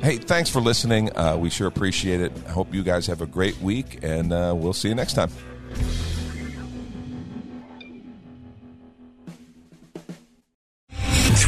Hey, 0.01 0.17
thanks 0.17 0.49
for 0.49 0.61
listening. 0.61 1.15
Uh, 1.15 1.35
we 1.37 1.49
sure 1.49 1.67
appreciate 1.67 2.21
it. 2.21 2.31
I 2.47 2.51
hope 2.51 2.73
you 2.73 2.83
guys 2.83 3.05
have 3.07 3.21
a 3.21 3.25
great 3.25 3.59
week, 3.59 3.99
and 4.01 4.31
uh, 4.31 4.53
we'll 4.55 4.73
see 4.73 4.87
you 4.87 4.95
next 4.95 5.13
time. 5.13 5.29